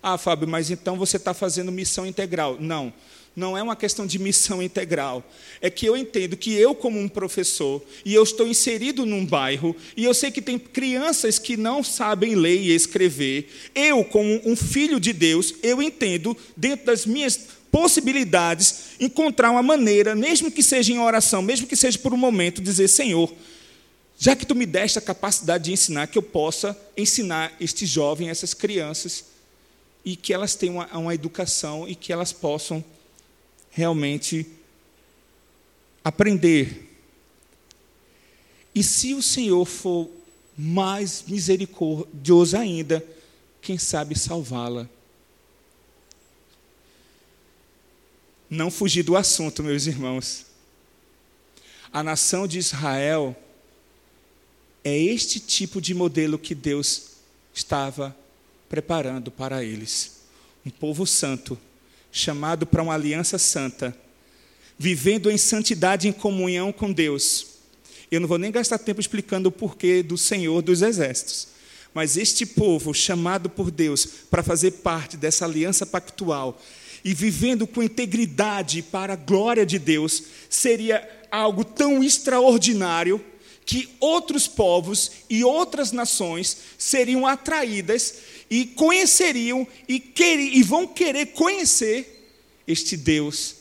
Ah, 0.02 0.18
Fábio, 0.18 0.48
mas 0.48 0.72
então 0.72 0.96
você 0.96 1.18
está 1.18 1.34
fazendo 1.34 1.72
missão 1.72 2.06
integral. 2.06 2.58
Não 2.60 2.94
não 3.36 3.58
é 3.58 3.64
uma 3.64 3.76
questão 3.76 4.06
de 4.06 4.20
missão 4.20 4.62
integral. 4.62 5.24
É 5.62 5.70
que 5.70 5.86
eu 5.86 5.96
entendo 5.96 6.36
que 6.36 6.54
eu, 6.54 6.76
como 6.76 7.00
um 7.00 7.08
professor, 7.08 7.82
e 8.04 8.14
eu 8.14 8.24
estou 8.24 8.48
inserido 8.48 9.06
num 9.06 9.26
bairro, 9.26 9.76
e 9.96 10.04
eu 10.04 10.14
sei 10.14 10.32
que 10.32 10.42
tem 10.42 10.60
crianças 10.60 11.40
que 11.40 11.56
não 11.56 11.84
sabem 11.84 12.36
ler 12.36 12.60
e 12.60 12.72
escrever. 12.72 13.50
Eu, 13.74 14.04
como 14.04 14.42
um 14.46 14.56
filho 14.56 15.00
de 15.00 15.14
Deus, 15.14 15.54
eu 15.64 15.82
entendo, 15.82 16.36
dentro 16.56 16.86
das 16.86 17.06
minhas 17.06 17.40
possibilidades, 17.72 18.96
encontrar 19.00 19.52
uma 19.52 19.64
maneira, 19.64 20.16
mesmo 20.16 20.52
que 20.52 20.64
seja 20.64 20.92
em 20.92 21.00
oração, 21.00 21.42
mesmo 21.42 21.68
que 21.68 21.76
seja 21.76 21.98
por 21.98 22.14
um 22.14 22.18
momento, 22.18 22.62
dizer: 22.62 22.88
Senhor, 22.88 23.32
já 24.18 24.36
que 24.36 24.46
tu 24.46 24.54
me 24.54 24.66
deste 24.66 25.00
a 25.00 25.02
capacidade 25.02 25.66
de 25.66 25.72
ensinar, 25.72 26.08
que 26.08 26.18
eu 26.18 26.24
possa 26.24 26.78
ensinar 26.98 27.56
este 27.60 27.86
jovem, 27.86 28.30
essas 28.30 28.54
crianças, 28.54 29.24
e 30.04 30.16
que 30.16 30.34
elas 30.34 30.56
tenham 30.56 30.76
uma, 30.76 30.98
uma 30.98 31.16
educação 31.16 31.88
e 31.88 31.96
que 31.96 32.12
elas 32.12 32.34
possam 32.34 32.84
realmente 33.72 34.46
aprender. 36.04 36.90
E 38.74 38.84
se 38.84 39.14
o 39.14 39.22
Senhor 39.22 39.66
for 39.66 40.10
mais 40.58 41.24
misericordioso 41.28 42.58
ainda, 42.58 43.06
quem 43.62 43.78
sabe 43.78 44.18
salvá-la. 44.18 44.90
Não 48.50 48.72
fugir 48.72 49.04
do 49.04 49.16
assunto, 49.16 49.64
meus 49.64 49.86
irmãos. 49.86 50.46
A 51.92 52.04
nação 52.04 52.48
de 52.48 52.58
Israel 52.58 53.36
é 54.84 54.98
este 54.98 55.40
tipo 55.40 55.82
de 55.82 55.94
modelo 55.94 56.40
que 56.40 56.56
Deus 56.56 57.12
estava 57.54 58.16
preparando 58.68 59.32
para 59.32 59.64
eles. 59.64 60.22
Um 60.66 60.70
povo 60.70 61.06
santo 61.06 61.60
chamado 62.12 62.66
para 62.66 62.84
uma 62.84 62.94
aliança 62.94 63.38
santa, 63.38 63.96
vivendo 64.78 65.30
em 65.30 65.38
santidade 65.38 66.08
em 66.08 66.12
comunhão 66.12 66.72
com 66.72 66.92
Deus. 66.92 67.48
Eu 68.12 68.20
não 68.20 68.28
vou 68.28 68.38
nem 68.38 68.52
gastar 68.52 68.80
tempo 68.80 69.00
explicando 69.00 69.50
o 69.50 69.52
porquê 69.52 70.02
do 70.02 70.18
Senhor 70.18 70.62
dos 70.62 70.82
Exércitos, 70.82 71.50
mas 71.94 72.18
este 72.18 72.46
povo 72.46 72.94
chamado 72.94 73.50
por 73.50 73.70
Deus 73.70 74.06
para 74.30 74.44
fazer 74.44 74.72
parte 74.72 75.18
dessa 75.18 75.46
aliança 75.46 75.86
pactual 75.86 76.60
e 77.04 77.14
vivendo 77.14 77.66
com 77.66 77.84
integridade 77.84 78.82
para 78.82 79.14
a 79.14 79.16
glória 79.16 79.66
de 79.66 79.80
Deus, 79.80 80.24
seria 80.50 81.08
algo 81.32 81.64
tão 81.64 82.04
extraordinário 82.04 83.24
que 83.70 83.88
outros 84.00 84.48
povos 84.48 85.12
e 85.30 85.44
outras 85.44 85.92
nações 85.92 86.58
seriam 86.76 87.28
atraídas 87.28 88.16
e 88.50 88.66
conheceriam 88.66 89.68
e, 89.88 90.00
quer, 90.00 90.40
e 90.40 90.64
vão 90.64 90.88
querer 90.88 91.28
conhecer 91.28 92.32
este 92.68 92.98
Deus 92.98 93.58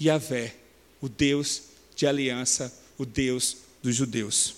Yahvé, 0.00 0.52
o 1.00 1.08
Deus 1.08 1.62
de 1.94 2.08
aliança, 2.08 2.76
o 2.98 3.06
Deus 3.06 3.58
dos 3.80 3.94
judeus. 3.94 4.56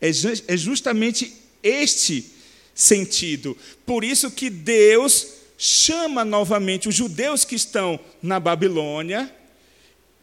É, 0.00 0.10
é 0.48 0.56
justamente 0.56 1.32
este 1.62 2.32
sentido. 2.74 3.56
Por 3.86 4.02
isso 4.02 4.28
que 4.28 4.50
Deus 4.50 5.24
chama 5.56 6.24
novamente 6.24 6.88
os 6.88 6.96
judeus 6.96 7.44
que 7.44 7.54
estão 7.54 8.00
na 8.20 8.40
Babilônia 8.40 9.32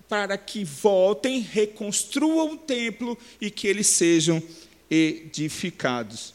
para 0.09 0.37
que 0.37 0.63
voltem, 0.63 1.39
reconstruam 1.41 2.53
o 2.53 2.57
templo 2.57 3.17
e 3.41 3.51
que 3.51 3.67
eles 3.67 3.87
sejam 3.87 4.41
edificados. 4.89 6.33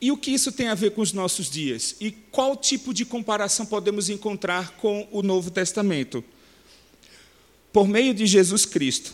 E 0.00 0.12
o 0.12 0.16
que 0.16 0.30
isso 0.30 0.52
tem 0.52 0.68
a 0.68 0.74
ver 0.74 0.92
com 0.92 1.00
os 1.00 1.12
nossos 1.12 1.50
dias? 1.50 1.96
E 2.00 2.12
qual 2.12 2.56
tipo 2.56 2.94
de 2.94 3.04
comparação 3.04 3.66
podemos 3.66 4.08
encontrar 4.08 4.76
com 4.76 5.08
o 5.10 5.22
Novo 5.22 5.50
Testamento? 5.50 6.24
Por 7.72 7.88
meio 7.88 8.14
de 8.14 8.24
Jesus 8.26 8.64
Cristo, 8.64 9.12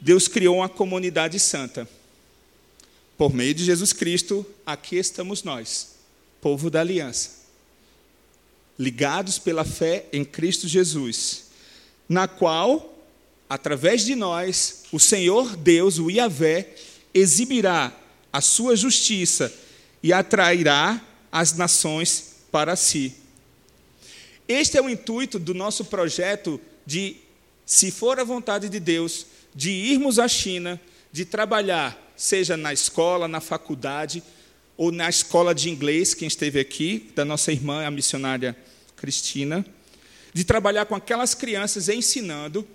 Deus 0.00 0.26
criou 0.26 0.56
uma 0.56 0.68
comunidade 0.68 1.38
santa. 1.38 1.88
Por 3.16 3.34
meio 3.34 3.54
de 3.54 3.62
Jesus 3.62 3.92
Cristo, 3.92 4.46
aqui 4.64 4.96
estamos 4.96 5.42
nós, 5.42 5.96
povo 6.40 6.70
da 6.70 6.80
aliança, 6.80 7.39
ligados 8.80 9.38
pela 9.38 9.62
fé 9.62 10.06
em 10.10 10.24
Cristo 10.24 10.66
Jesus, 10.66 11.50
na 12.08 12.26
qual, 12.26 12.98
através 13.46 14.06
de 14.06 14.14
nós, 14.14 14.84
o 14.90 14.98
Senhor 14.98 15.54
Deus, 15.54 15.98
o 15.98 16.10
Iavé, 16.10 16.66
exibirá 17.12 17.94
a 18.32 18.40
sua 18.40 18.74
justiça 18.74 19.52
e 20.02 20.14
atrairá 20.14 20.98
as 21.30 21.52
nações 21.52 22.36
para 22.50 22.74
si. 22.74 23.14
Este 24.48 24.78
é 24.78 24.82
o 24.82 24.88
intuito 24.88 25.38
do 25.38 25.52
nosso 25.52 25.84
projeto 25.84 26.58
de, 26.86 27.16
se 27.66 27.90
for 27.90 28.18
a 28.18 28.24
vontade 28.24 28.70
de 28.70 28.80
Deus, 28.80 29.26
de 29.54 29.68
irmos 29.68 30.18
à 30.18 30.26
China, 30.26 30.80
de 31.12 31.26
trabalhar, 31.26 32.14
seja 32.16 32.56
na 32.56 32.72
escola, 32.72 33.28
na 33.28 33.42
faculdade, 33.42 34.22
ou 34.80 34.90
na 34.90 35.10
escola 35.10 35.54
de 35.54 35.68
inglês, 35.68 36.14
quem 36.14 36.26
esteve 36.26 36.58
aqui, 36.58 37.10
da 37.14 37.22
nossa 37.22 37.52
irmã, 37.52 37.84
a 37.84 37.90
missionária 37.90 38.56
Cristina, 38.96 39.62
de 40.32 40.42
trabalhar 40.42 40.86
com 40.86 40.94
aquelas 40.94 41.34
crianças 41.34 41.90
ensinando 41.90 42.66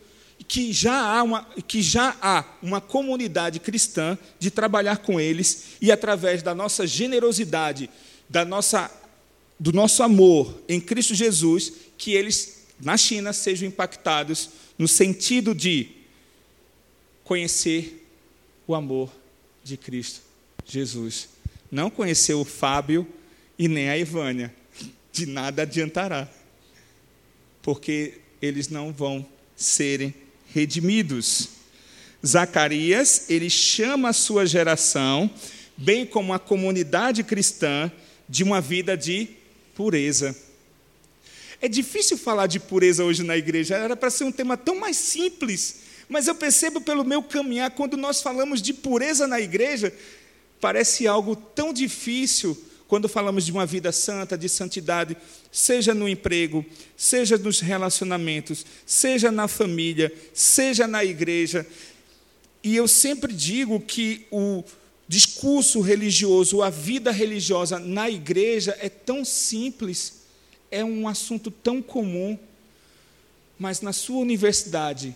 que 0.48 0.72
já 0.72 0.94
há 0.96 1.24
uma, 1.24 1.46
que 1.68 1.82
já 1.82 2.16
há 2.22 2.46
uma 2.62 2.80
comunidade 2.80 3.60
cristã 3.60 4.16
de 4.40 4.52
trabalhar 4.52 4.98
com 4.98 5.20
eles 5.20 5.78
e 5.82 5.92
através 5.92 6.44
da 6.44 6.54
nossa 6.54 6.86
generosidade, 6.86 7.90
da 8.30 8.46
nossa, 8.46 8.92
do 9.60 9.74
nosso 9.74 10.04
amor 10.04 10.62
em 10.70 10.80
Cristo 10.80 11.16
Jesus, 11.16 11.74
que 11.98 12.14
eles 12.14 12.68
na 12.80 12.98
China 12.98 13.34
sejam 13.34 13.68
impactados 13.68 14.52
no 14.78 14.88
sentido 14.88 15.56
de 15.56 15.88
conhecer 17.24 18.08
o 18.68 18.76
amor 18.76 19.10
de 19.64 19.76
Cristo 19.76 20.22
Jesus. 20.68 21.34
Não 21.76 21.90
conhecer 21.90 22.34
o 22.34 22.46
Fábio 22.46 23.06
e 23.60 23.68
nem 23.68 23.90
a 23.90 23.98
Ivânia, 23.98 24.56
de 25.12 25.26
nada 25.26 25.64
adiantará, 25.64 26.26
porque 27.62 28.14
eles 28.42 28.70
não 28.70 28.94
vão 28.94 29.26
serem 29.58 30.16
redimidos. 30.54 31.50
Zacarias, 32.26 33.30
ele 33.30 33.50
chama 33.50 34.08
a 34.08 34.14
sua 34.14 34.46
geração, 34.46 35.30
bem 35.76 36.06
como 36.06 36.32
a 36.32 36.40
comunidade 36.40 37.26
cristã, 37.26 37.92
de 38.30 38.42
uma 38.42 38.62
vida 38.62 38.96
de 38.96 39.28
pureza. 39.76 40.34
É 41.62 41.68
difícil 41.68 42.18
falar 42.18 42.48
de 42.48 42.58
pureza 42.58 43.04
hoje 43.04 43.22
na 43.22 43.36
igreja, 43.36 43.76
era 43.76 43.98
para 43.98 44.10
ser 44.10 44.24
um 44.24 44.32
tema 44.32 44.56
tão 44.56 44.80
mais 44.80 44.96
simples, 44.96 45.82
mas 46.08 46.28
eu 46.28 46.36
percebo 46.36 46.80
pelo 46.80 47.04
meu 47.04 47.22
caminhar, 47.22 47.72
quando 47.72 47.98
nós 47.98 48.22
falamos 48.22 48.62
de 48.62 48.74
pureza 48.74 49.28
na 49.28 49.42
igreja, 49.42 49.94
parece 50.66 51.06
algo 51.06 51.36
tão 51.36 51.72
difícil 51.72 52.58
quando 52.88 53.08
falamos 53.08 53.46
de 53.46 53.52
uma 53.52 53.68
vida 53.68 53.92
santa, 53.92 54.36
de 54.36 54.50
santidade, 54.50 55.16
seja 55.52 55.94
no 55.94 56.10
emprego, 56.10 56.66
seja 56.98 57.38
nos 57.38 57.60
relacionamentos, 57.60 58.66
seja 58.84 59.32
na 59.32 59.48
família, 59.48 60.12
seja 60.34 60.88
na 60.88 61.06
igreja. 61.06 61.68
E 62.64 62.76
eu 62.76 62.88
sempre 62.88 63.32
digo 63.32 63.80
que 63.80 64.26
o 64.32 64.64
discurso 65.08 65.82
religioso, 65.82 66.64
a 66.64 66.72
vida 66.72 67.12
religiosa 67.12 67.78
na 67.78 68.10
igreja 68.10 68.76
é 68.82 68.90
tão 68.90 69.24
simples, 69.24 70.24
é 70.72 70.84
um 70.84 71.08
assunto 71.08 71.52
tão 71.52 71.80
comum, 71.80 72.40
mas 73.60 73.82
na 73.82 73.94
sua 73.94 74.18
universidade, 74.18 75.16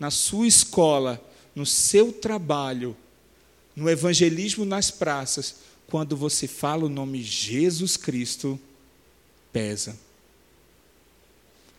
na 0.00 0.10
sua 0.10 0.48
escola, 0.48 1.24
no 1.54 1.64
seu 1.64 2.12
trabalho, 2.12 2.96
no 3.80 3.88
evangelismo 3.88 4.66
nas 4.66 4.90
praças, 4.90 5.56
quando 5.86 6.14
você 6.14 6.46
fala 6.46 6.84
o 6.84 6.88
nome 6.88 7.22
Jesus 7.22 7.96
Cristo, 7.96 8.60
pesa. 9.50 9.98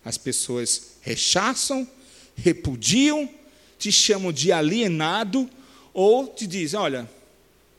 As 0.04 0.18
pessoas 0.18 0.94
rechaçam, 1.02 1.88
repudiam, 2.36 3.30
te 3.78 3.92
chamam 3.92 4.34
de 4.34 4.52
alienado, 4.52 5.48
ou 5.94 6.28
te 6.28 6.48
dizem: 6.48 6.80
olha, 6.80 7.10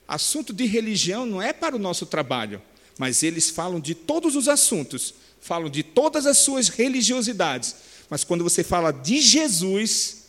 assunto 0.07 0.53
de 0.53 0.67
religião 0.67 1.27
não 1.27 1.43
é 1.43 1.53
para 1.53 1.75
o 1.75 1.81
nosso 1.81 2.07
trabalho, 2.07 2.63
mas 2.97 3.25
eles 3.25 3.51
falam 3.51 3.81
de 3.81 3.93
todos 3.93 4.37
os 4.37 4.47
assuntos, 4.47 5.15
falam 5.41 5.69
de 5.69 5.83
todas 5.83 6.27
as 6.27 6.39
suas 6.39 6.69
religiosidades, 6.69 7.75
mas 8.09 8.23
quando 8.23 8.45
você 8.45 8.63
fala 8.63 8.93
de 8.93 9.21
Jesus, 9.21 10.27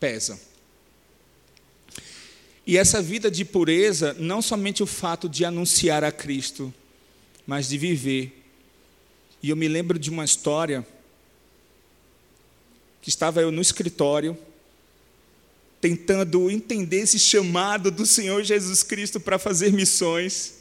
pesa. 0.00 0.45
E 2.66 2.76
essa 2.76 3.00
vida 3.00 3.30
de 3.30 3.44
pureza, 3.44 4.16
não 4.18 4.42
somente 4.42 4.82
o 4.82 4.86
fato 4.86 5.28
de 5.28 5.44
anunciar 5.44 6.02
a 6.02 6.10
Cristo, 6.10 6.74
mas 7.46 7.68
de 7.68 7.78
viver. 7.78 8.42
E 9.40 9.50
eu 9.50 9.56
me 9.56 9.68
lembro 9.68 9.98
de 9.98 10.10
uma 10.10 10.24
história 10.24 10.84
que 13.00 13.08
estava 13.08 13.40
eu 13.40 13.52
no 13.52 13.62
escritório, 13.62 14.36
tentando 15.80 16.50
entender 16.50 17.02
esse 17.02 17.20
chamado 17.20 17.88
do 17.88 18.04
Senhor 18.04 18.42
Jesus 18.42 18.82
Cristo 18.82 19.20
para 19.20 19.38
fazer 19.38 19.72
missões, 19.72 20.54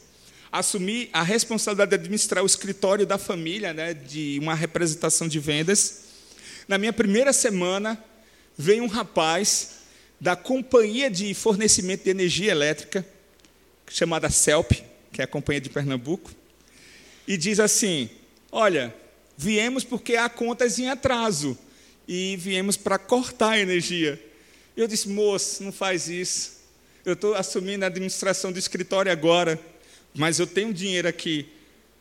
assumir 0.52 1.10
a 1.12 1.24
responsabilidade 1.24 1.90
de 1.90 1.96
administrar 1.96 2.44
o 2.44 2.46
escritório 2.46 3.08
da 3.08 3.18
família, 3.18 3.74
né, 3.74 3.96
de 3.96 4.38
uma 4.40 4.54
representação 4.54 5.28
de 5.28 5.40
vendas. 5.40 6.02
Na 6.68 6.78
minha 6.78 6.94
primeira 6.94 7.34
semana, 7.34 7.98
veio 8.56 8.84
um 8.84 8.88
rapaz 8.88 9.75
da 10.20 10.36
companhia 10.36 11.10
de 11.10 11.34
fornecimento 11.34 12.04
de 12.04 12.10
energia 12.10 12.52
elétrica, 12.52 13.06
chamada 13.90 14.30
CELP, 14.30 14.72
que 15.12 15.22
é 15.22 15.24
a 15.24 15.28
companhia 15.28 15.62
de 15.62 15.70
Pernambuco, 15.70 16.32
e 17.28 17.38
diz 17.38 17.60
assim: 17.60 18.10
Olha, 18.52 18.94
viemos 19.38 19.84
porque 19.84 20.16
há 20.16 20.30
contas 20.30 20.80
em 20.80 20.90
atraso 20.90 21.58
e 22.08 22.38
viemos 22.38 22.78
para 22.78 22.98
cortar 22.98 23.52
a 23.52 23.60
energia. 23.60 24.22
Eu 24.76 24.88
disse, 24.88 25.10
moço, 25.10 25.64
não 25.64 25.72
faz 25.72 26.08
isso. 26.08 26.56
Eu 27.06 27.14
estou 27.14 27.34
assumindo 27.36 27.86
a 27.86 27.88
administração 27.88 28.52
do 28.52 28.60
escritório 28.60 29.12
agora, 29.12 29.60
mas 30.14 30.40
eu 30.40 30.48
tenho 30.48 30.74
dinheiro 30.74 31.08
aqui. 31.08 31.48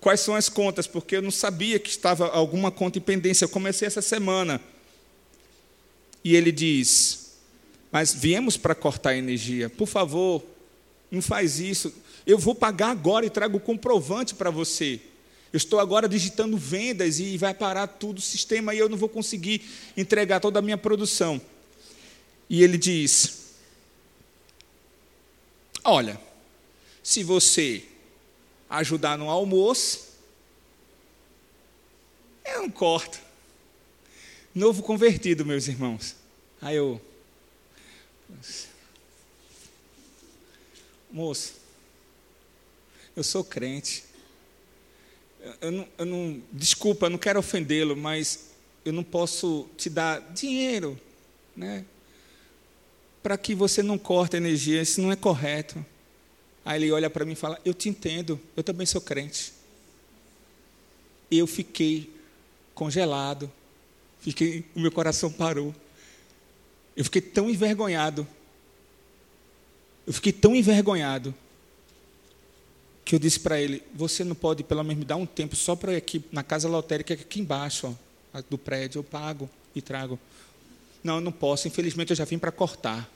Quais 0.01 0.21
são 0.21 0.35
as 0.35 0.49
contas? 0.49 0.87
Porque 0.87 1.17
eu 1.17 1.23
não 1.23 1.31
sabia 1.31 1.79
que 1.79 1.89
estava 1.89 2.29
alguma 2.29 2.71
conta 2.71 2.99
em 2.99 3.03
pendência. 3.03 3.45
Eu 3.45 3.49
comecei 3.49 3.87
essa 3.87 4.03
semana. 4.03 4.61
E 6.23 6.35
ele 6.35 6.53
diz: 6.53 7.24
Mas 7.95 8.13
viemos 8.13 8.57
para 8.57 8.75
cortar 8.75 9.11
a 9.11 9.17
energia. 9.17 9.71
Por 9.71 9.87
favor, 9.87 10.45
não 11.13 11.23
faz 11.23 11.61
isso. 11.61 11.95
Eu 12.27 12.37
vou 12.37 12.53
pagar 12.53 12.91
agora 12.91 13.25
e 13.25 13.31
trago 13.31 13.59
o 13.59 13.61
comprovante 13.61 14.35
para 14.35 14.51
você. 14.51 15.01
Eu 15.53 15.59
estou 15.59 15.79
agora 15.79 16.09
digitando 16.09 16.59
vendas 16.59 17.21
e 17.21 17.39
vai 17.39 17.55
parar 17.55 17.87
tudo 17.87 18.19
o 18.19 18.21
sistema 18.21 18.75
e 18.75 18.81
eu 18.81 18.89
não 18.89 18.97
vou 18.97 19.09
conseguir 19.09 19.63
entregar 19.97 20.41
toda 20.41 20.59
a 20.59 20.63
minha 20.63 20.77
produção. 20.77 21.41
E 22.51 22.65
ele 22.65 22.77
diz: 22.77 23.53
Olha, 25.85 26.21
se 27.01 27.23
você 27.23 27.85
ajudar 28.71 29.17
no 29.17 29.31
almoço, 29.31 30.19
eu 32.45 32.63
não 32.63 32.71
corto. 32.73 33.21
Novo 34.53 34.83
convertido, 34.83 35.47
meus 35.47 35.69
irmãos. 35.69 36.17
Aí 36.61 36.75
eu. 36.75 37.01
Moço, 41.11 41.55
eu 43.15 43.23
sou 43.23 43.45
crente 43.45 44.05
eu 45.61 45.71
não, 45.71 45.89
eu 45.99 46.07
não 46.07 46.43
desculpa, 46.53 47.07
eu 47.07 47.11
não 47.11 47.19
quero 47.19 47.39
ofendê-lo, 47.39 47.97
mas 47.97 48.51
eu 48.85 48.93
não 48.93 49.05
posso 49.05 49.69
te 49.77 49.91
dar 49.91 50.21
dinheiro, 50.33 50.99
né? 51.57 51.85
Para 53.23 53.37
que 53.37 53.55
você 53.55 53.83
não 53.83 53.99
corte 53.99 54.37
a 54.37 54.39
energia, 54.39 54.81
isso 54.81 55.01
não 55.01 55.13
é 55.13 55.17
correto. 55.17 55.85
Aí 56.65 56.83
ele 56.83 56.93
olha 56.93 57.11
para 57.11 57.25
mim 57.25 57.33
e 57.33 57.37
fala: 57.37 57.59
Eu 57.65 57.75
te 57.75 57.89
entendo, 57.89 58.41
eu 58.57 58.63
também 58.63 58.87
sou 58.87 59.01
crente. 59.01 59.53
Eu 61.31 61.47
fiquei 61.47 62.11
congelado, 62.75 63.51
fiquei, 64.21 64.65
o 64.75 64.81
meu 64.81 64.93
coração 64.93 65.31
parou. 65.31 65.75
Eu 66.97 67.05
fiquei 67.05 67.21
tão 67.21 67.51
envergonhado. 67.51 68.27
Eu 70.07 70.13
fiquei 70.13 70.33
tão 70.33 70.55
envergonhado 70.55 71.35
que 73.05 73.15
eu 73.15 73.19
disse 73.19 73.41
para 73.41 73.61
ele: 73.61 73.83
Você 73.95 74.25
não 74.25 74.35
pode 74.35 74.63
pelo 74.63 74.83
menos 74.83 74.99
me 74.99 75.05
dar 75.05 75.17
um 75.17 75.27
tempo 75.27 75.57
só 75.57 75.75
para 75.75 75.97
aqui 75.97 76.25
na 76.31 76.43
casa 76.43 76.69
lotérica 76.69 77.15
aqui 77.15 77.41
embaixo 77.41 77.97
ó, 78.33 78.43
do 78.49 78.57
prédio, 78.57 79.01
eu 79.01 79.05
pago 79.05 79.49
e 79.75 79.83
trago. 79.83 80.19
Não, 81.03 81.17
eu 81.17 81.21
não 81.21 81.33
posso, 81.33 81.69
infelizmente 81.69 82.11
eu 82.11 82.17
já 82.17 82.25
vim 82.25 82.39
para 82.39 82.53
cortar. 82.53 83.11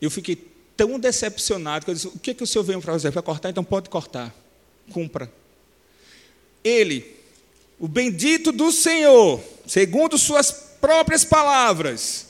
Eu 0.00 0.10
fiquei 0.10 0.36
tão 0.76 0.98
decepcionado 0.98 1.84
que 1.84 1.90
eu 1.90 1.94
disse: 1.94 2.08
O 2.08 2.18
que, 2.18 2.34
que 2.34 2.42
o 2.42 2.46
senhor 2.46 2.64
veio 2.64 2.80
para 2.80 2.92
fazer? 2.92 3.12
Para 3.12 3.22
cortar? 3.22 3.50
Então 3.50 3.64
pode 3.64 3.88
cortar. 3.88 4.34
Cumpra. 4.92 5.30
Ele, 6.62 7.16
o 7.78 7.86
bendito 7.86 8.50
do 8.52 8.72
Senhor, 8.72 9.40
segundo 9.66 10.18
suas 10.18 10.67
próprias 10.80 11.24
palavras, 11.24 12.26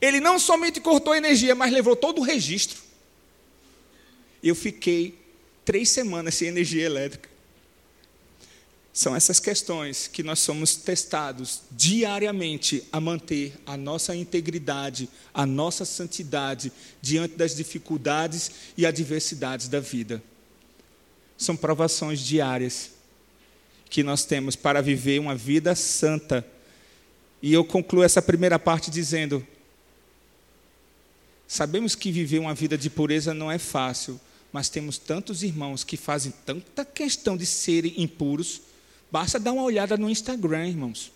ele 0.00 0.20
não 0.20 0.38
somente 0.38 0.80
cortou 0.80 1.12
a 1.12 1.18
energia, 1.18 1.54
mas 1.54 1.72
levou 1.72 1.94
todo 1.94 2.20
o 2.20 2.24
registro. 2.24 2.78
Eu 4.42 4.54
fiquei 4.54 5.18
três 5.64 5.90
semanas 5.90 6.34
sem 6.34 6.48
energia 6.48 6.84
elétrica. 6.84 7.28
São 8.92 9.14
essas 9.14 9.38
questões 9.38 10.08
que 10.08 10.22
nós 10.22 10.40
somos 10.40 10.74
testados 10.74 11.62
diariamente 11.70 12.82
a 12.90 13.00
manter 13.00 13.54
a 13.64 13.76
nossa 13.76 14.16
integridade, 14.16 15.08
a 15.32 15.46
nossa 15.46 15.84
santidade 15.84 16.72
diante 17.00 17.36
das 17.36 17.54
dificuldades 17.54 18.50
e 18.76 18.84
adversidades 18.84 19.68
da 19.68 19.78
vida. 19.78 20.20
São 21.38 21.56
provações 21.56 22.20
diárias 22.20 22.90
que 23.88 24.02
nós 24.02 24.24
temos 24.24 24.56
para 24.56 24.82
viver 24.82 25.20
uma 25.20 25.34
vida 25.34 25.74
santa. 25.74 26.46
E 27.42 27.52
eu 27.52 27.64
concluo 27.64 28.02
essa 28.02 28.20
primeira 28.20 28.58
parte 28.58 28.90
dizendo: 28.90 29.46
sabemos 31.48 31.94
que 31.94 32.12
viver 32.12 32.38
uma 32.38 32.54
vida 32.54 32.76
de 32.76 32.90
pureza 32.90 33.32
não 33.32 33.50
é 33.50 33.58
fácil, 33.58 34.20
mas 34.52 34.68
temos 34.68 34.98
tantos 34.98 35.42
irmãos 35.42 35.84
que 35.84 35.96
fazem 35.96 36.32
tanta 36.44 36.84
questão 36.84 37.36
de 37.36 37.46
serem 37.46 37.94
impuros, 38.00 38.60
basta 39.10 39.38
dar 39.38 39.52
uma 39.52 39.62
olhada 39.62 39.96
no 39.96 40.10
Instagram, 40.10 40.68
irmãos. 40.68 41.12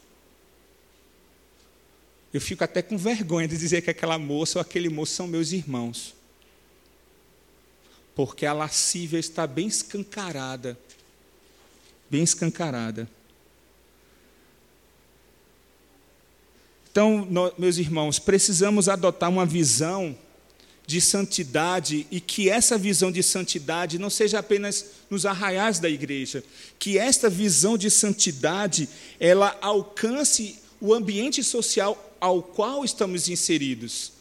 Eu 2.33 2.41
fico 2.41 2.65
até 2.65 2.83
com 2.83 2.99
vergonha 2.99 3.47
de 3.47 3.57
dizer 3.57 3.83
que 3.83 3.91
aquela 3.91 4.19
moça 4.19 4.59
ou 4.59 4.61
aquele 4.61 4.89
moço 4.89 5.15
são 5.15 5.29
meus 5.29 5.53
irmãos. 5.53 6.15
Porque 8.13 8.45
a 8.45 8.53
lascívia 8.53 9.19
está 9.19 9.47
bem 9.47 9.69
escancarada. 9.69 10.77
Bem 12.11 12.25
escancarada. 12.25 13.09
Então, 16.95 17.27
meus 17.59 17.77
irmãos, 17.77 18.21
precisamos 18.21 18.89
adotar 18.89 19.29
uma 19.29 19.45
visão 19.45 20.17
de 20.87 21.01
santidade 21.01 22.07
e 22.09 22.21
que 22.21 22.49
essa 22.49 22.79
visão 22.79 23.11
de 23.11 23.21
santidade 23.21 23.99
não 23.99 24.09
seja 24.09 24.39
apenas 24.39 24.87
nos 25.11 25.27
arraiais 25.27 25.81
da 25.81 25.91
igreja, 25.91 26.45
que 26.79 26.97
esta 26.97 27.29
visão 27.29 27.77
de 27.77 27.91
santidade 27.91 28.89
ela 29.19 29.59
alcance 29.61 30.61
o 30.81 30.95
ambiente 30.95 31.43
social 31.43 32.17
ao 32.21 32.41
qual 32.41 32.85
estamos 32.85 33.29
inseridos. 33.29 34.13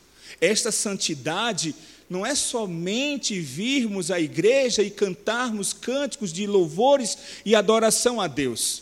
Esta 0.41 0.71
santidade 0.71 1.75
não 2.09 2.25
é 2.25 2.33
somente 2.33 3.39
virmos 3.39 4.09
à 4.09 4.19
igreja 4.19 4.81
e 4.81 4.89
cantarmos 4.89 5.73
cânticos 5.73 6.33
de 6.33 6.47
louvores 6.47 7.19
e 7.45 7.53
adoração 7.53 8.19
a 8.19 8.25
Deus, 8.25 8.81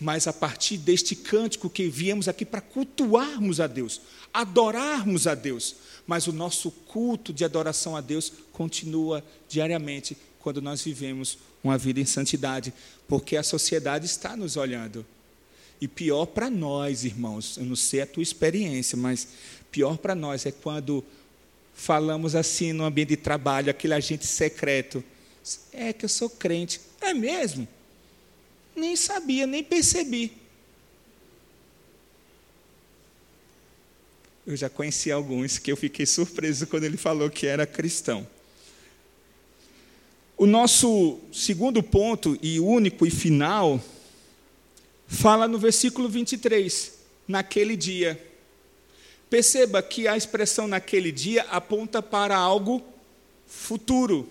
mas 0.00 0.26
a 0.26 0.32
partir 0.32 0.78
deste 0.78 1.16
cântico 1.16 1.68
que 1.68 1.88
viemos 1.88 2.28
aqui 2.28 2.44
para 2.44 2.60
cultuarmos 2.60 3.60
a 3.60 3.66
Deus, 3.66 4.00
adorarmos 4.32 5.26
a 5.26 5.34
Deus, 5.34 5.76
mas 6.06 6.26
o 6.26 6.32
nosso 6.32 6.70
culto 6.70 7.32
de 7.32 7.44
adoração 7.44 7.96
a 7.96 8.00
Deus 8.00 8.32
continua 8.52 9.24
diariamente 9.48 10.16
quando 10.40 10.62
nós 10.62 10.82
vivemos 10.82 11.38
uma 11.62 11.76
vida 11.76 12.00
em 12.00 12.04
santidade, 12.04 12.72
porque 13.08 13.36
a 13.36 13.42
sociedade 13.42 14.06
está 14.06 14.36
nos 14.36 14.56
olhando. 14.56 15.04
E 15.80 15.86
pior 15.86 16.26
para 16.26 16.48
nós, 16.48 17.04
irmãos, 17.04 17.56
eu 17.56 17.64
não 17.64 17.76
sei 17.76 18.00
a 18.00 18.06
tua 18.06 18.22
experiência, 18.22 18.96
mas 18.96 19.28
pior 19.70 19.96
para 19.98 20.14
nós 20.14 20.46
é 20.46 20.52
quando 20.52 21.04
falamos 21.74 22.34
assim 22.34 22.72
no 22.72 22.84
ambiente 22.84 23.10
de 23.10 23.16
trabalho, 23.16 23.70
aquele 23.70 23.94
agente 23.94 24.26
secreto. 24.26 25.02
É 25.72 25.92
que 25.92 26.04
eu 26.04 26.08
sou 26.08 26.28
crente. 26.28 26.80
É 27.00 27.14
mesmo? 27.14 27.66
Nem 28.78 28.96
sabia, 28.96 29.46
nem 29.46 29.62
percebi. 29.62 30.32
eu 34.46 34.56
já 34.56 34.70
conheci 34.70 35.12
alguns 35.12 35.58
que 35.58 35.70
eu 35.70 35.76
fiquei 35.76 36.06
surpreso 36.06 36.66
quando 36.66 36.84
ele 36.84 36.96
falou 36.96 37.28
que 37.28 37.46
era 37.46 37.66
cristão. 37.66 38.26
O 40.38 40.46
nosso 40.46 41.20
segundo 41.30 41.82
ponto, 41.82 42.38
e 42.40 42.58
único 42.58 43.04
e 43.04 43.10
final, 43.10 43.78
fala 45.06 45.46
no 45.46 45.58
versículo 45.58 46.08
23. 46.08 46.94
Naquele 47.28 47.76
dia, 47.76 48.18
Perceba 49.28 49.82
que 49.82 50.08
a 50.08 50.16
expressão 50.16 50.66
naquele 50.66 51.12
dia 51.12 51.42
aponta 51.50 52.02
para 52.02 52.36
algo 52.36 52.82
futuro. 53.46 54.26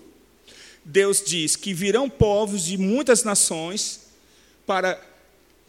Deus 0.83 1.21
diz 1.23 1.55
que 1.55 1.73
virão 1.73 2.09
povos 2.09 2.63
de 2.63 2.77
muitas 2.77 3.23
nações 3.23 4.07
para 4.68 5.01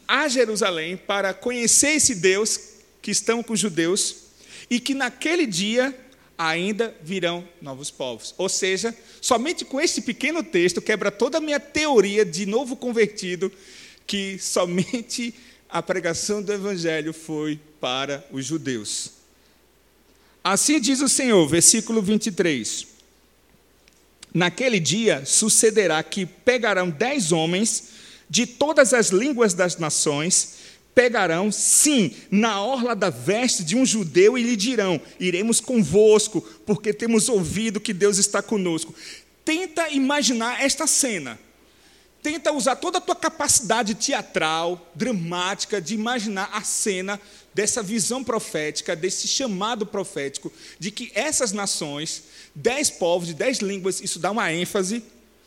a 0.07 0.29
Jerusalém 0.29 0.97
para 0.97 1.33
conhecer 1.33 1.91
esse 1.93 2.17
Deus 2.17 2.61
que 3.01 3.11
estão 3.11 3.43
com 3.43 3.53
os 3.53 3.61
judeus 3.61 4.17
e 4.69 4.81
que 4.81 4.93
naquele 4.93 5.47
dia 5.47 5.97
ainda 6.37 6.95
virão 7.03 7.47
novos 7.63 7.91
povos. 7.91 8.35
Ou 8.37 8.49
seja, 8.49 8.95
somente 9.21 9.65
com 9.65 9.81
este 9.81 10.01
pequeno 10.01 10.43
texto 10.43 10.83
quebra 10.83 11.11
toda 11.11 11.39
a 11.39 11.41
minha 11.41 11.61
teoria 11.61 12.25
de 12.25 12.45
novo 12.45 12.77
convertido 12.77 13.51
que 14.07 14.39
somente 14.39 15.35
a 15.69 15.83
pregação 15.83 16.43
do 16.43 16.53
evangelho 16.53 17.13
foi 17.13 17.61
para 17.81 18.27
os 18.33 18.45
judeus. 18.45 19.13
Assim 20.43 20.81
diz 20.81 21.01
o 21.01 21.09
Senhor, 21.09 21.47
versículo 21.47 22.01
23. 22.01 22.87
Naquele 24.33 24.81
dia 24.81 25.25
sucederá 25.25 26.03
que 26.03 26.25
pegarão 26.25 26.89
dez 26.89 27.33
homens 27.33 27.99
de 28.29 28.47
todas 28.47 28.93
as 28.93 29.09
línguas 29.09 29.55
das 29.55 29.77
nações, 29.79 30.59
pegarão, 30.95 31.53
sim, 31.53 32.13
na 32.31 32.61
orla 32.61 32.95
da 32.97 33.09
veste 33.09 33.63
de 33.63 33.77
um 33.77 33.87
judeu 33.87 34.37
e 34.37 34.43
lhe 34.43 34.57
dirão: 34.57 35.01
Iremos 35.21 35.61
convosco, 35.61 36.41
porque 36.67 36.93
temos 36.93 37.29
ouvido 37.29 37.81
que 37.81 37.93
Deus 37.93 38.19
está 38.19 38.43
conosco. 38.43 38.95
Tenta 39.45 39.89
imaginar 39.91 40.63
esta 40.63 40.87
cena. 40.87 41.39
Tenta 42.21 42.53
usar 42.53 42.75
toda 42.75 42.99
a 42.99 43.01
tua 43.01 43.15
capacidade 43.15 43.95
teatral, 43.95 44.91
dramática, 44.93 45.81
de 45.81 45.95
imaginar 45.95 46.51
a 46.53 46.63
cena 46.63 47.21
dessa 47.55 47.81
visão 47.81 48.25
profética, 48.25 48.97
desse 48.97 49.29
chamado 49.29 49.87
profético, 49.87 50.53
de 50.81 50.91
que 50.91 51.13
essas 51.15 51.53
nações, 51.53 52.25
dez 52.55 52.91
povos 52.91 53.29
de 53.29 53.35
dez 53.35 53.59
línguas, 53.59 54.01
isso 54.01 54.19
dá 54.19 54.33
uma 54.33 54.53
ênfase 54.53 55.03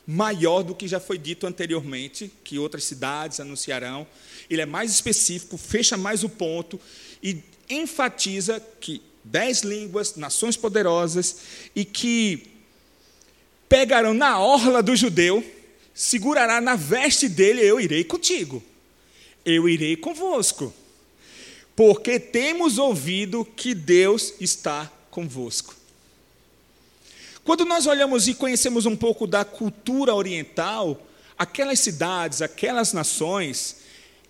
maior 0.06 0.64
do 0.64 0.76
que 0.76 0.88
já 0.88 1.00
foi 1.00 1.18
dito 1.18 1.48
anteriormente, 1.48 2.32
que 2.44 2.58
outras 2.58 2.84
cidades 2.84 3.40
anunciarão. 3.40 4.06
Ele 4.50 4.62
é 4.62 4.66
mais 4.66 4.92
específico, 4.92 5.58
fecha 5.58 5.98
mais 5.98 6.24
o 6.24 6.30
ponto 6.30 6.80
e 7.22 7.42
enfatiza 7.70 8.60
que 8.80 9.02
dez 9.24 9.62
línguas, 9.62 10.16
nações 10.16 10.58
poderosas, 10.58 11.38
e 11.76 11.86
que 11.86 12.48
pegarão 13.70 14.14
na 14.14 14.40
orla 14.40 14.82
do 14.82 14.96
judeu, 14.96 15.44
segurará 15.94 16.60
na 16.60 16.76
veste 16.76 17.30
dele, 17.30 17.62
eu 17.62 17.80
irei 17.80 18.04
contigo, 18.04 18.62
eu 19.46 19.70
irei 19.70 19.96
convosco 19.96 20.74
porque 21.76 22.20
temos 22.20 22.78
ouvido 22.78 23.44
que 23.44 23.74
Deus 23.74 24.34
está 24.40 24.92
convosco. 25.10 25.76
Quando 27.44 27.66
nós 27.66 27.88
olhamos 27.88 28.28
e 28.28 28.36
conhecemos 28.36 28.86
um 28.86 28.96
pouco 28.96 29.26
da 29.26 29.44
cultura 29.44 30.14
oriental, 30.14 31.08
aquelas 31.38 31.80
cidades, 31.80 32.42
aquelas 32.42 32.94
nações, 32.94 33.78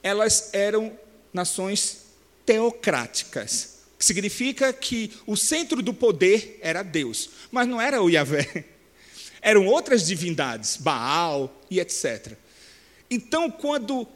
elas 0.01 0.49
eram 0.53 0.97
nações 1.33 2.05
teocráticas, 2.45 3.79
que 3.99 4.05
significa 4.05 4.71
que 4.71 5.11
o 5.27 5.35
centro 5.35 5.81
do 5.81 5.93
poder 5.93 6.57
era 6.61 6.83
Deus, 6.83 7.29
mas 7.51 7.67
não 7.67 7.81
era 7.81 8.01
o 8.01 8.09
Yahvé, 8.09 8.65
eram 9.41 9.67
outras 9.67 10.07
divindades, 10.07 10.77
Baal 10.77 11.61
e 11.69 11.79
etc. 11.79 12.33
Então, 13.09 13.51
quando 13.51 14.07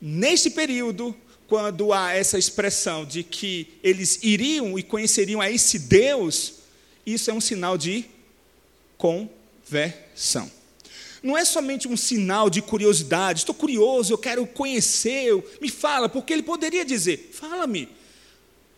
neste 0.00 0.50
período 0.50 1.16
quando 1.52 1.92
há 1.92 2.14
essa 2.14 2.38
expressão 2.38 3.04
de 3.04 3.22
que 3.22 3.74
eles 3.82 4.20
iriam 4.22 4.78
e 4.78 4.82
conheceriam 4.82 5.38
a 5.38 5.50
esse 5.50 5.78
Deus, 5.78 6.54
isso 7.04 7.30
é 7.30 7.34
um 7.34 7.42
sinal 7.42 7.76
de 7.76 8.06
conversão. 9.02 10.48
Não 11.20 11.36
é 11.36 11.44
somente 11.44 11.88
um 11.88 11.96
sinal 11.96 12.48
de 12.48 12.62
curiosidade, 12.62 13.40
estou 13.40 13.54
curioso, 13.54 14.12
eu 14.12 14.18
quero 14.18 14.46
conhecer, 14.46 15.32
me 15.60 15.68
fala, 15.68 16.08
porque 16.08 16.32
ele 16.32 16.44
poderia 16.44 16.84
dizer: 16.84 17.30
fala-me, 17.32 17.88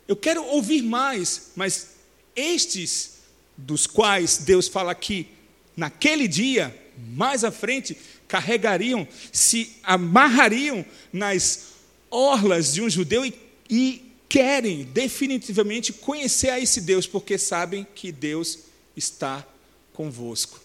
eu 0.09 0.16
quero 0.16 0.43
ouvir 0.47 0.83
mais, 0.83 1.51
mas 1.55 1.89
estes 2.35 3.18
dos 3.57 3.87
quais 3.87 4.39
Deus 4.39 4.66
fala 4.66 4.93
aqui, 4.93 5.29
naquele 5.77 6.27
dia, 6.27 6.75
mais 6.97 7.45
à 7.45 7.51
frente, 7.51 7.97
carregariam, 8.27 9.07
se 9.31 9.77
amarrariam 9.83 10.85
nas 11.12 11.75
orlas 12.11 12.72
de 12.72 12.81
um 12.81 12.89
judeu 12.89 13.27
e, 13.27 13.35
e 13.68 14.12
querem 14.27 14.85
definitivamente 14.85 15.93
conhecer 15.93 16.49
a 16.49 16.59
esse 16.59 16.81
Deus, 16.81 17.07
porque 17.07 17.37
sabem 17.37 17.87
que 17.95 18.11
Deus 18.11 18.61
está 18.97 19.47
convosco. 19.95 20.61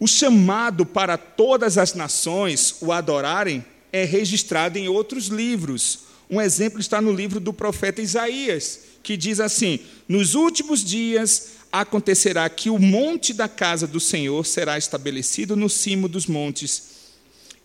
O 0.00 0.06
chamado 0.06 0.86
para 0.86 1.18
todas 1.18 1.76
as 1.76 1.92
nações 1.92 2.76
o 2.80 2.92
adorarem 2.92 3.64
é 3.92 4.04
registrado 4.04 4.78
em 4.78 4.88
outros 4.88 5.26
livros. 5.26 6.00
Um 6.30 6.40
exemplo 6.40 6.80
está 6.80 7.00
no 7.00 7.12
livro 7.12 7.38
do 7.38 7.52
profeta 7.52 8.00
Isaías, 8.00 8.80
que 9.02 9.16
diz 9.16 9.40
assim: 9.40 9.80
Nos 10.08 10.34
últimos 10.34 10.84
dias 10.84 11.56
acontecerá 11.70 12.48
que 12.48 12.70
o 12.70 12.78
monte 12.78 13.34
da 13.34 13.48
casa 13.48 13.86
do 13.86 14.00
Senhor 14.00 14.44
será 14.46 14.78
estabelecido 14.78 15.56
no 15.56 15.68
cimo 15.68 16.08
dos 16.08 16.26
montes 16.26 16.96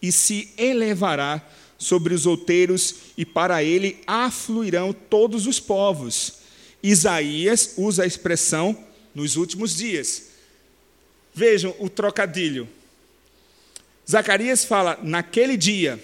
e 0.01 0.11
se 0.11 0.49
elevará 0.57 1.41
sobre 1.77 2.13
os 2.13 2.27
outeiros, 2.27 2.95
e 3.17 3.25
para 3.25 3.63
ele 3.63 3.97
afluirão 4.05 4.93
todos 4.93 5.47
os 5.47 5.59
povos. 5.59 6.33
Isaías 6.81 7.73
usa 7.75 8.03
a 8.03 8.07
expressão 8.07 8.77
nos 9.15 9.35
últimos 9.35 9.75
dias. 9.75 10.30
Vejam 11.33 11.75
o 11.79 11.89
trocadilho. 11.89 12.67
Zacarias 14.09 14.65
fala 14.65 14.99
naquele 15.01 15.55
dia, 15.55 16.03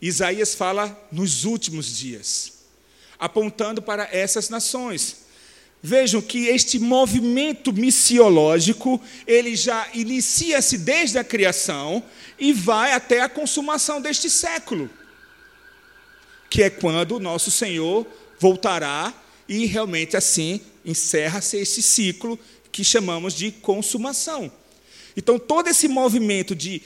Isaías 0.00 0.54
fala 0.54 1.06
nos 1.12 1.44
últimos 1.44 1.96
dias, 1.96 2.64
apontando 3.18 3.80
para 3.80 4.08
essas 4.10 4.48
nações. 4.48 5.24
Vejam 5.82 6.20
que 6.20 6.46
este 6.46 6.78
movimento 6.78 7.72
missiológico, 7.72 9.00
ele 9.26 9.54
já 9.54 9.86
inicia-se 9.92 10.78
desde 10.78 11.18
a 11.18 11.24
criação 11.24 12.02
e 12.38 12.52
vai 12.52 12.92
até 12.92 13.20
a 13.20 13.28
consumação 13.28 14.00
deste 14.00 14.30
século 14.30 14.90
que 16.54 16.62
é 16.62 16.70
quando 16.70 17.16
o 17.16 17.18
nosso 17.18 17.50
Senhor 17.50 18.06
voltará 18.38 19.12
e 19.48 19.66
realmente 19.66 20.16
assim 20.16 20.60
encerra-se 20.84 21.56
esse 21.56 21.82
ciclo 21.82 22.38
que 22.70 22.84
chamamos 22.84 23.34
de 23.34 23.50
consumação. 23.50 24.52
Então, 25.16 25.38
todo 25.38 25.68
esse 25.68 25.88
movimento 25.88 26.54
de 26.54 26.82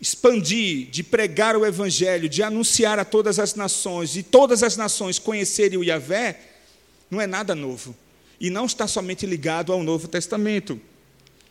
expandir, 0.00 0.88
de 0.90 1.02
pregar 1.02 1.56
o 1.56 1.64
Evangelho, 1.64 2.28
de 2.28 2.42
anunciar 2.42 2.98
a 2.98 3.04
todas 3.04 3.38
as 3.38 3.54
nações, 3.54 4.16
e 4.16 4.22
todas 4.22 4.62
as 4.62 4.76
nações 4.76 5.18
conhecerem 5.18 5.78
o 5.78 5.84
Yahvé, 5.84 6.38
não 7.10 7.20
é 7.20 7.26
nada 7.26 7.54
novo. 7.54 7.96
E 8.40 8.50
não 8.50 8.66
está 8.66 8.86
somente 8.86 9.24
ligado 9.24 9.72
ao 9.72 9.82
Novo 9.82 10.08
Testamento. 10.08 10.80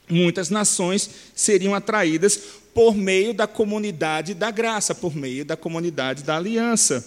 Muitas 0.08 0.50
nações 0.50 1.10
seriam 1.34 1.74
atraídas 1.74 2.40
por 2.74 2.94
meio 2.96 3.34
da 3.34 3.48
comunidade 3.48 4.34
da 4.34 4.52
graça, 4.52 4.94
por 4.94 5.16
meio 5.16 5.44
da 5.44 5.58
comunidade 5.58 6.24
da 6.24 6.38
aliança. 6.38 7.04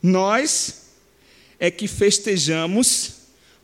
Nós 0.00 0.82
é 1.58 1.70
que 1.70 1.88
festejamos 1.88 3.14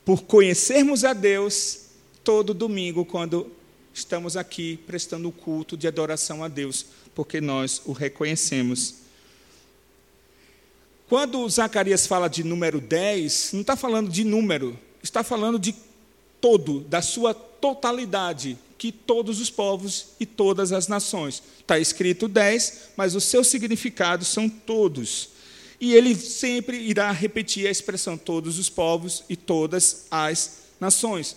por 0.04 0.22
conhecermos 0.22 1.04
a 1.04 1.12
Deus 1.12 1.80
todo 2.24 2.54
domingo, 2.54 3.04
quando 3.04 3.52
estamos 4.00 4.36
aqui 4.36 4.78
prestando 4.86 5.28
o 5.28 5.32
culto 5.32 5.76
de 5.76 5.86
adoração 5.86 6.42
a 6.42 6.48
Deus, 6.48 6.86
porque 7.14 7.40
nós 7.40 7.82
o 7.84 7.92
reconhecemos. 7.92 8.96
Quando 11.08 11.48
Zacarias 11.48 12.06
fala 12.06 12.28
de 12.28 12.42
número 12.42 12.80
10, 12.80 13.50
não 13.52 13.60
está 13.60 13.76
falando 13.76 14.10
de 14.10 14.24
número, 14.24 14.78
está 15.02 15.22
falando 15.22 15.58
de 15.58 15.74
todo, 16.40 16.80
da 16.80 17.02
sua 17.02 17.34
totalidade, 17.34 18.56
que 18.78 18.90
todos 18.90 19.40
os 19.40 19.50
povos 19.50 20.06
e 20.18 20.24
todas 20.24 20.72
as 20.72 20.88
nações. 20.88 21.42
Está 21.58 21.78
escrito 21.78 22.26
10, 22.26 22.90
mas 22.96 23.14
os 23.14 23.24
seus 23.24 23.48
significados 23.48 24.28
são 24.28 24.48
todos. 24.48 25.30
E 25.78 25.94
ele 25.94 26.14
sempre 26.14 26.78
irá 26.78 27.10
repetir 27.10 27.66
a 27.66 27.70
expressão 27.70 28.16
todos 28.16 28.58
os 28.58 28.70
povos 28.70 29.24
e 29.28 29.36
todas 29.36 30.06
as 30.10 30.60
nações. 30.80 31.36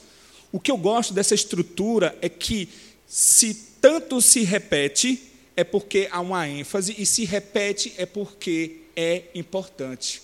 O 0.54 0.60
que 0.60 0.70
eu 0.70 0.78
gosto 0.78 1.16
dessa 1.16 1.34
estrutura 1.34 2.16
é 2.22 2.30
que, 2.30 2.70
se 3.08 3.56
tanto 3.82 4.22
se 4.22 4.43
repete, 4.43 5.20
é 5.58 5.64
porque 5.64 6.08
há 6.12 6.22
uma 6.22 6.47
ênfase, 6.47 6.95
e 6.95 7.08
se 7.08 7.26
repete 7.26 7.91
é 7.97 8.06
porque 8.06 8.78
é 8.95 9.24
importante. 9.34 10.22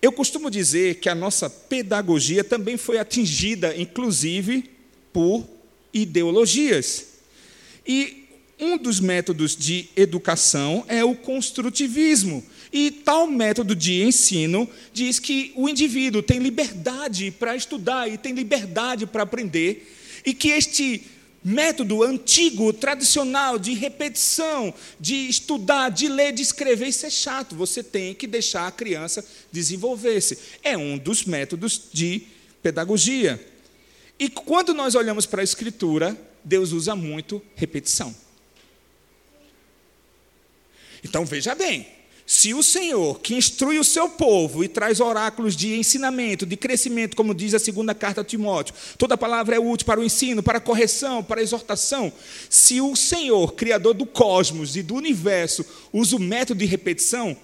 Eu 0.00 0.10
costumo 0.10 0.50
dizer 0.50 0.94
que 0.94 1.10
a 1.10 1.14
nossa 1.14 1.50
pedagogia 1.50 2.42
também 2.42 2.78
foi 2.78 2.98
atingida, 2.98 3.76
inclusive, 3.76 4.70
por 5.12 5.46
ideologias. 5.92 7.04
E 7.86 8.24
um 8.58 8.78
dos 8.78 8.98
métodos 8.98 9.54
de 9.54 9.90
educação 9.94 10.86
é 10.88 11.04
o 11.04 11.14
construtivismo. 11.14 12.42
E 12.72 12.90
tal 12.90 13.26
método 13.26 13.74
de 13.74 14.02
ensino 14.02 14.68
diz 14.92 15.18
que 15.18 15.52
o 15.56 15.68
indivíduo 15.68 16.22
tem 16.22 16.38
liberdade 16.38 17.30
para 17.30 17.56
estudar 17.56 18.08
e 18.08 18.16
tem 18.16 18.32
liberdade 18.32 19.06
para 19.06 19.24
aprender, 19.24 19.96
e 20.24 20.32
que 20.32 20.50
este 20.50 21.02
método 21.42 22.02
antigo, 22.02 22.72
tradicional, 22.72 23.58
de 23.58 23.72
repetição, 23.72 24.72
de 24.98 25.14
estudar, 25.28 25.88
de 25.88 26.06
ler, 26.06 26.32
de 26.32 26.42
escrever, 26.42 26.88
isso 26.88 27.06
é 27.06 27.10
chato. 27.10 27.56
Você 27.56 27.82
tem 27.82 28.14
que 28.14 28.26
deixar 28.26 28.66
a 28.66 28.72
criança 28.72 29.24
desenvolver-se. 29.50 30.38
É 30.62 30.76
um 30.76 30.98
dos 30.98 31.24
métodos 31.24 31.88
de 31.92 32.22
pedagogia. 32.62 33.42
E 34.18 34.28
quando 34.28 34.74
nós 34.74 34.94
olhamos 34.94 35.24
para 35.24 35.40
a 35.40 35.44
Escritura, 35.44 36.16
Deus 36.44 36.72
usa 36.72 36.94
muito 36.94 37.42
repetição. 37.56 38.14
Então 41.02 41.24
veja 41.24 41.54
bem, 41.54 41.86
se 42.30 42.54
o 42.54 42.62
Senhor, 42.62 43.18
que 43.18 43.34
instrui 43.34 43.80
o 43.80 43.82
seu 43.82 44.08
povo 44.08 44.62
e 44.62 44.68
traz 44.68 45.00
oráculos 45.00 45.56
de 45.56 45.74
ensinamento, 45.74 46.46
de 46.46 46.56
crescimento, 46.56 47.16
como 47.16 47.34
diz 47.34 47.54
a 47.54 47.58
segunda 47.58 47.92
carta 47.92 48.20
a 48.20 48.24
Timóteo, 48.24 48.72
toda 48.96 49.18
palavra 49.18 49.56
é 49.56 49.58
útil 49.58 49.84
para 49.84 49.98
o 49.98 50.04
ensino, 50.04 50.40
para 50.40 50.58
a 50.58 50.60
correção, 50.60 51.24
para 51.24 51.40
a 51.40 51.42
exortação. 51.42 52.12
Se 52.48 52.80
o 52.80 52.94
Senhor, 52.94 53.54
criador 53.54 53.94
do 53.94 54.06
cosmos 54.06 54.76
e 54.76 54.82
do 54.84 54.94
universo, 54.94 55.66
usa 55.92 56.14
o 56.14 56.20
método 56.20 56.60
de 56.60 56.66
repetição, 56.66 57.36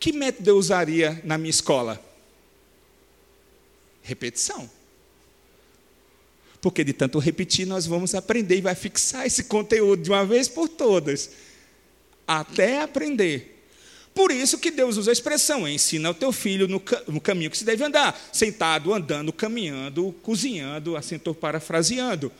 que 0.00 0.10
método 0.10 0.50
eu 0.50 0.58
usaria 0.58 1.22
na 1.22 1.38
minha 1.38 1.50
escola? 1.50 2.04
Repetição. 4.02 4.68
Porque 6.60 6.82
de 6.82 6.92
tanto 6.92 7.20
repetir, 7.20 7.68
nós 7.68 7.86
vamos 7.86 8.16
aprender 8.16 8.56
e 8.56 8.62
vai 8.62 8.74
fixar 8.74 9.28
esse 9.28 9.44
conteúdo 9.44 10.02
de 10.02 10.10
uma 10.10 10.26
vez 10.26 10.48
por 10.48 10.68
todas, 10.68 11.30
até 12.26 12.82
aprender. 12.82 13.53
Por 14.14 14.30
isso 14.30 14.58
que 14.58 14.70
Deus 14.70 14.96
usa 14.96 15.10
a 15.10 15.12
expressão: 15.12 15.68
ensina 15.68 16.10
o 16.10 16.14
teu 16.14 16.30
filho 16.30 16.68
no, 16.68 16.80
no 17.08 17.20
caminho 17.20 17.50
que 17.50 17.58
se 17.58 17.64
deve 17.64 17.82
andar, 17.82 18.18
sentado, 18.32 18.94
andando, 18.94 19.32
caminhando, 19.32 20.14
cozinhando, 20.22 20.96
assim 20.96 21.16
estou 21.16 21.34
parafraseando. 21.34 22.30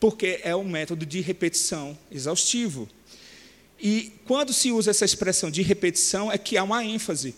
Porque 0.00 0.40
é 0.42 0.56
um 0.56 0.64
método 0.64 1.04
de 1.04 1.20
repetição 1.20 1.98
exaustivo. 2.10 2.88
E 3.80 4.12
quando 4.24 4.52
se 4.52 4.72
usa 4.72 4.90
essa 4.90 5.04
expressão 5.04 5.50
de 5.50 5.60
repetição, 5.62 6.32
é 6.32 6.38
que 6.38 6.56
há 6.56 6.64
uma 6.64 6.84
ênfase. 6.84 7.34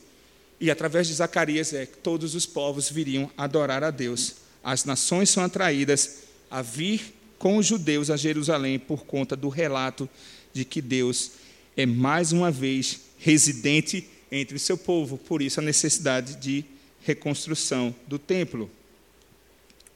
E 0.61 0.71
através 0.71 1.09
de 1.09 1.15
Zacarias 1.15 1.73
é 1.73 1.87
que 1.87 1.97
todos 1.99 2.35
os 2.35 2.47
povos 2.47 2.89
viriam 2.89 3.31
adorar 3.37 3.83
a 3.83 3.91
Deus. 3.91 4.37
As 4.63 4.85
nações 4.85 5.31
são 5.31 5.43
atraídas 5.43 6.19
a 6.51 6.63
vir 6.63 7.15
com 7.39 7.57
os 7.57 7.67
judeus 7.67 8.11
a 8.11 8.17
Jerusalém 8.17 8.79
por 8.79 9.05
conta 9.05 9.35
do 9.35 9.49
relato 9.49 10.09
de 10.53 10.65
que 10.65 10.83
Deus 10.83 11.33
é 11.77 11.87
mais 11.87 12.33
uma 12.33 12.51
vez 12.51 13.01
residente 13.21 14.09
entre 14.33 14.57
o 14.57 14.61
seu 14.61 14.77
povo, 14.77 15.17
por 15.17 15.43
isso 15.43 15.61
a 15.61 15.63
necessidade 15.63 16.37
de 16.37 16.65
reconstrução 17.03 17.95
do 18.07 18.19
templo. 18.19 18.71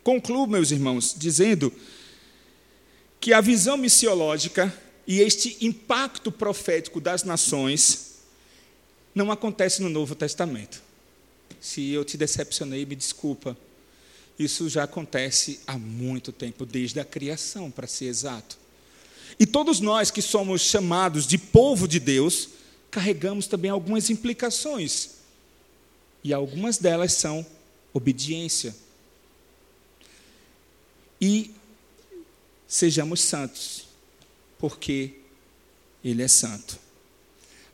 Concluo, 0.02 0.46
meus 0.46 0.70
irmãos, 0.70 1.14
dizendo 1.16 1.72
que 3.18 3.32
a 3.32 3.40
visão 3.40 3.76
missiológica 3.76 4.72
e 5.06 5.20
este 5.20 5.56
impacto 5.60 6.30
profético 6.30 7.00
das 7.00 7.24
nações 7.24 8.14
não 9.14 9.30
acontece 9.30 9.80
no 9.80 9.88
Novo 9.88 10.14
Testamento. 10.14 10.82
Se 11.60 11.90
eu 11.90 12.04
te 12.04 12.16
decepcionei, 12.16 12.84
me 12.84 12.94
desculpa. 12.94 13.56
Isso 14.38 14.68
já 14.68 14.82
acontece 14.84 15.60
há 15.66 15.78
muito 15.78 16.32
tempo, 16.32 16.66
desde 16.66 17.00
a 17.00 17.04
criação, 17.04 17.70
para 17.70 17.86
ser 17.86 18.06
exato. 18.06 18.58
E 19.38 19.46
todos 19.46 19.80
nós 19.80 20.10
que 20.10 20.20
somos 20.20 20.62
chamados 20.62 21.26
de 21.26 21.38
povo 21.38 21.86
de 21.86 22.00
Deus, 22.00 22.48
carregamos 22.94 23.48
também 23.48 23.72
algumas 23.72 24.08
implicações. 24.08 25.16
E 26.22 26.32
algumas 26.32 26.78
delas 26.78 27.12
são 27.12 27.44
obediência. 27.92 28.74
E 31.20 31.50
sejamos 32.68 33.20
santos, 33.20 33.88
porque 34.60 35.14
Ele 36.04 36.22
é 36.22 36.28
santo. 36.28 36.78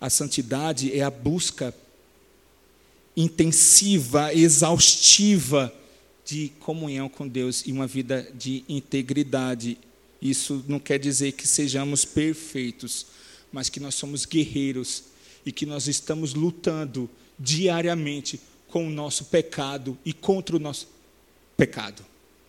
A 0.00 0.08
santidade 0.08 0.90
é 0.98 1.02
a 1.02 1.10
busca 1.10 1.74
intensiva, 3.14 4.32
exaustiva 4.32 5.70
de 6.24 6.50
comunhão 6.60 7.10
com 7.10 7.28
Deus 7.28 7.62
e 7.66 7.72
uma 7.72 7.86
vida 7.86 8.26
de 8.34 8.64
integridade. 8.66 9.76
Isso 10.22 10.64
não 10.66 10.78
quer 10.78 10.98
dizer 10.98 11.32
que 11.32 11.46
sejamos 11.46 12.06
perfeitos, 12.06 13.06
mas 13.52 13.68
que 13.68 13.80
nós 13.80 13.94
somos 13.94 14.24
guerreiros 14.24 15.09
e 15.44 15.52
que 15.52 15.66
nós 15.66 15.88
estamos 15.88 16.34
lutando 16.34 17.08
diariamente 17.38 18.40
com 18.68 18.86
o 18.86 18.90
nosso 18.90 19.26
pecado 19.26 19.98
e 20.04 20.12
contra 20.12 20.56
o 20.56 20.58
nosso 20.58 20.88
pecado. 21.56 22.04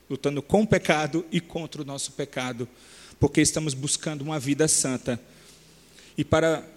Lutando 0.10 0.42
com 0.42 0.64
o 0.64 0.68
pecado 0.68 1.26
e 1.32 1.40
contra 1.40 1.82
o 1.82 1.86
nosso 1.86 2.12
pecado, 2.12 2.68
porque 3.20 3.42
estamos 3.42 3.74
buscando 3.74 4.22
uma 4.22 4.40
vida 4.40 4.68
santa. 4.68 5.20
E 6.18 6.24
para 6.24 6.68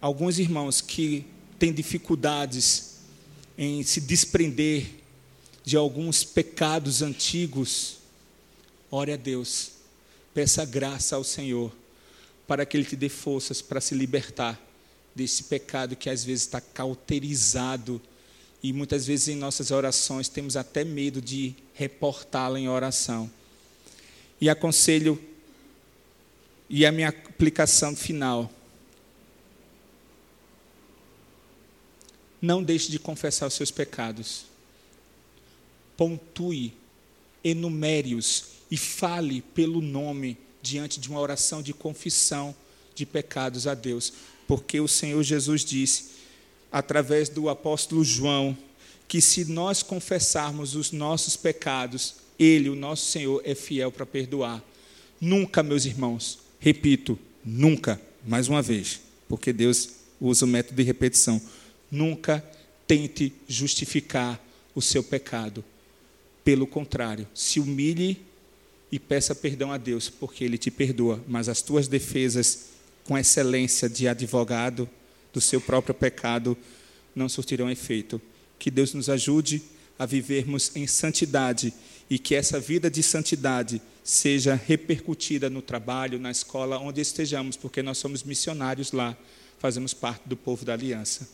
alguns 0.00 0.38
irmãos 0.38 0.80
que 0.80 1.24
têm 1.58 1.72
dificuldades 1.72 2.98
em 3.56 3.82
se 3.82 4.00
desprender 4.00 4.86
de 5.64 5.76
alguns 5.76 6.24
pecados 6.24 7.02
antigos, 7.02 7.98
ore 8.90 9.12
a 9.12 9.16
Deus, 9.16 9.72
peça 10.34 10.64
graça 10.64 11.14
ao 11.14 11.22
Senhor, 11.22 11.72
para 12.46 12.66
que 12.66 12.76
Ele 12.76 12.84
te 12.84 12.96
dê 12.96 13.08
forças 13.08 13.62
para 13.62 13.80
se 13.80 13.94
libertar 13.94 14.69
desse 15.14 15.44
pecado 15.44 15.96
que 15.96 16.08
às 16.08 16.24
vezes 16.24 16.42
está 16.42 16.60
cauterizado 16.60 18.00
e 18.62 18.72
muitas 18.72 19.06
vezes 19.06 19.28
em 19.28 19.36
nossas 19.36 19.70
orações 19.70 20.28
temos 20.28 20.56
até 20.56 20.84
medo 20.84 21.20
de 21.20 21.54
reportá-la 21.74 22.58
em 22.58 22.68
oração. 22.68 23.30
E 24.40 24.48
aconselho, 24.48 25.22
e 26.68 26.84
a 26.84 26.92
minha 26.92 27.08
aplicação 27.08 27.96
final. 27.96 28.50
Não 32.40 32.62
deixe 32.62 32.90
de 32.90 32.98
confessar 32.98 33.46
os 33.46 33.54
seus 33.54 33.70
pecados. 33.70 34.44
Pontue, 35.96 36.74
enumere-os 37.42 38.44
e 38.70 38.76
fale 38.76 39.42
pelo 39.42 39.80
nome 39.80 40.38
diante 40.62 41.00
de 41.00 41.08
uma 41.08 41.20
oração 41.20 41.62
de 41.62 41.72
confissão 41.72 42.54
de 42.94 43.06
pecados 43.06 43.66
a 43.66 43.74
Deus 43.74 44.12
porque 44.50 44.80
o 44.80 44.88
Senhor 44.88 45.22
Jesus 45.22 45.64
disse, 45.64 46.06
através 46.72 47.28
do 47.28 47.48
apóstolo 47.48 48.02
João, 48.02 48.58
que 49.06 49.20
se 49.20 49.44
nós 49.44 49.80
confessarmos 49.80 50.74
os 50.74 50.90
nossos 50.90 51.36
pecados, 51.36 52.16
Ele, 52.36 52.68
o 52.68 52.74
nosso 52.74 53.06
Senhor, 53.12 53.40
é 53.44 53.54
fiel 53.54 53.92
para 53.92 54.04
perdoar. 54.04 54.60
Nunca, 55.20 55.62
meus 55.62 55.84
irmãos, 55.84 56.40
repito, 56.58 57.16
nunca, 57.44 58.02
mais 58.26 58.48
uma 58.48 58.60
vez, 58.60 59.00
porque 59.28 59.52
Deus 59.52 59.90
usa 60.20 60.44
o 60.44 60.48
método 60.48 60.74
de 60.74 60.82
repetição, 60.82 61.40
nunca 61.88 62.44
tente 62.88 63.32
justificar 63.46 64.44
o 64.74 64.82
seu 64.82 65.04
pecado. 65.04 65.64
Pelo 66.42 66.66
contrário, 66.66 67.28
se 67.32 67.60
humilhe 67.60 68.20
e 68.90 68.98
peça 68.98 69.32
perdão 69.32 69.70
a 69.70 69.78
Deus, 69.78 70.10
porque 70.10 70.42
Ele 70.42 70.58
te 70.58 70.72
perdoa, 70.72 71.22
mas 71.28 71.48
as 71.48 71.62
tuas 71.62 71.86
defesas 71.86 72.79
com 73.04 73.16
excelência 73.18 73.88
de 73.88 74.06
advogado 74.06 74.88
do 75.32 75.40
seu 75.40 75.60
próprio 75.60 75.94
pecado 75.94 76.56
não 77.14 77.28
surtirão 77.28 77.70
efeito. 77.70 78.20
Que 78.58 78.70
Deus 78.70 78.94
nos 78.94 79.08
ajude 79.08 79.62
a 79.98 80.06
vivermos 80.06 80.74
em 80.74 80.86
santidade 80.86 81.72
e 82.08 82.18
que 82.18 82.34
essa 82.34 82.58
vida 82.58 82.90
de 82.90 83.02
santidade 83.02 83.80
seja 84.02 84.54
repercutida 84.54 85.48
no 85.48 85.62
trabalho, 85.62 86.18
na 86.18 86.30
escola, 86.30 86.78
onde 86.78 87.00
estejamos, 87.00 87.56
porque 87.56 87.82
nós 87.82 87.98
somos 87.98 88.22
missionários 88.22 88.92
lá, 88.92 89.16
fazemos 89.58 89.94
parte 89.94 90.22
do 90.26 90.36
povo 90.36 90.64
da 90.64 90.72
aliança. 90.72 91.28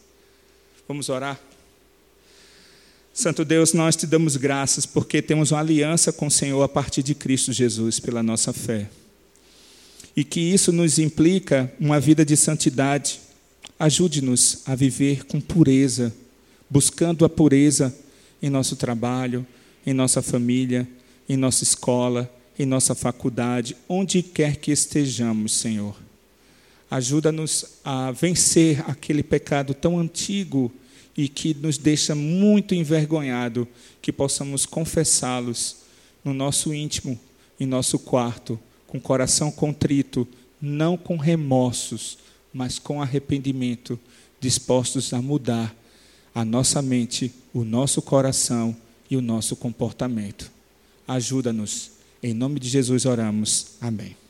Vamos 0.87 1.09
orar? 1.09 1.41
Santo 3.15 3.45
Deus, 3.45 3.73
nós 3.73 3.97
te 3.97 4.07
damos 4.07 4.37
graças 4.37 4.85
porque 4.85 5.23
temos 5.23 5.51
uma 5.51 5.61
aliança 5.61 6.13
com 6.13 6.27
o 6.27 6.31
Senhor 6.31 6.63
a 6.63 6.69
partir 6.69 7.03
de 7.03 7.15
Cristo 7.15 7.53
Jesus, 7.53 7.99
pela 7.99 8.23
nossa 8.23 8.53
fé 8.53 8.91
e 10.17 10.25
que 10.25 10.41
isso 10.41 10.73
nos 10.73 10.99
implica 10.99 11.71
uma 11.79 12.01
vida 12.01 12.25
de 12.25 12.37
santidade. 12.37 13.21
Ajude-nos 13.79 14.63
a 14.65 14.75
viver 14.75 15.27
com 15.27 15.41
pureza, 15.41 16.15
buscando 16.71 17.25
a 17.25 17.29
pureza 17.29 17.95
em 18.43 18.49
nosso 18.49 18.77
trabalho, 18.77 19.47
em 19.87 19.93
nossa 19.93 20.23
família, 20.23 20.89
em 21.29 21.37
nossa 21.37 21.63
escola, 21.63 22.33
em 22.59 22.65
nossa 22.65 22.95
faculdade, 22.95 23.77
onde 23.87 24.23
quer 24.23 24.57
que 24.57 24.73
estejamos, 24.73 25.53
Senhor. 25.53 25.95
Ajuda-nos 26.91 27.67
a 27.85 28.11
vencer 28.13 28.83
aquele 28.89 29.23
pecado 29.23 29.75
tão 29.75 29.99
antigo 29.99 30.73
e 31.17 31.29
que 31.29 31.53
nos 31.53 31.77
deixa 31.77 32.15
muito 32.15 32.75
envergonhado, 32.75 33.69
que 34.01 34.13
possamos 34.13 34.65
confessá-los 34.65 35.79
no 36.25 36.33
nosso 36.33 36.73
íntimo, 36.73 37.19
em 37.59 37.67
nosso 37.67 37.99
quarto, 37.99 38.59
com 38.87 39.01
coração 39.01 39.51
contrito, 39.51 40.27
não 40.61 40.97
com 40.97 41.17
remorsos, 41.17 42.19
mas 42.53 42.79
com 42.79 43.03
arrependimento, 43.03 43.99
dispostos 44.41 45.13
a 45.13 45.21
mudar 45.21 45.75
a 46.35 46.45
nossa 46.45 46.83
mente, 46.83 47.33
o 47.53 47.65
nosso 47.65 48.03
coração 48.03 48.77
e 49.11 49.17
o 49.17 49.23
nosso 49.23 49.57
comportamento. 49.57 50.51
Ajuda-nos. 51.09 51.93
Em 52.23 52.35
nome 52.35 52.61
de 52.61 52.69
Jesus 52.69 53.07
oramos. 53.07 53.77
Amém. 53.81 54.26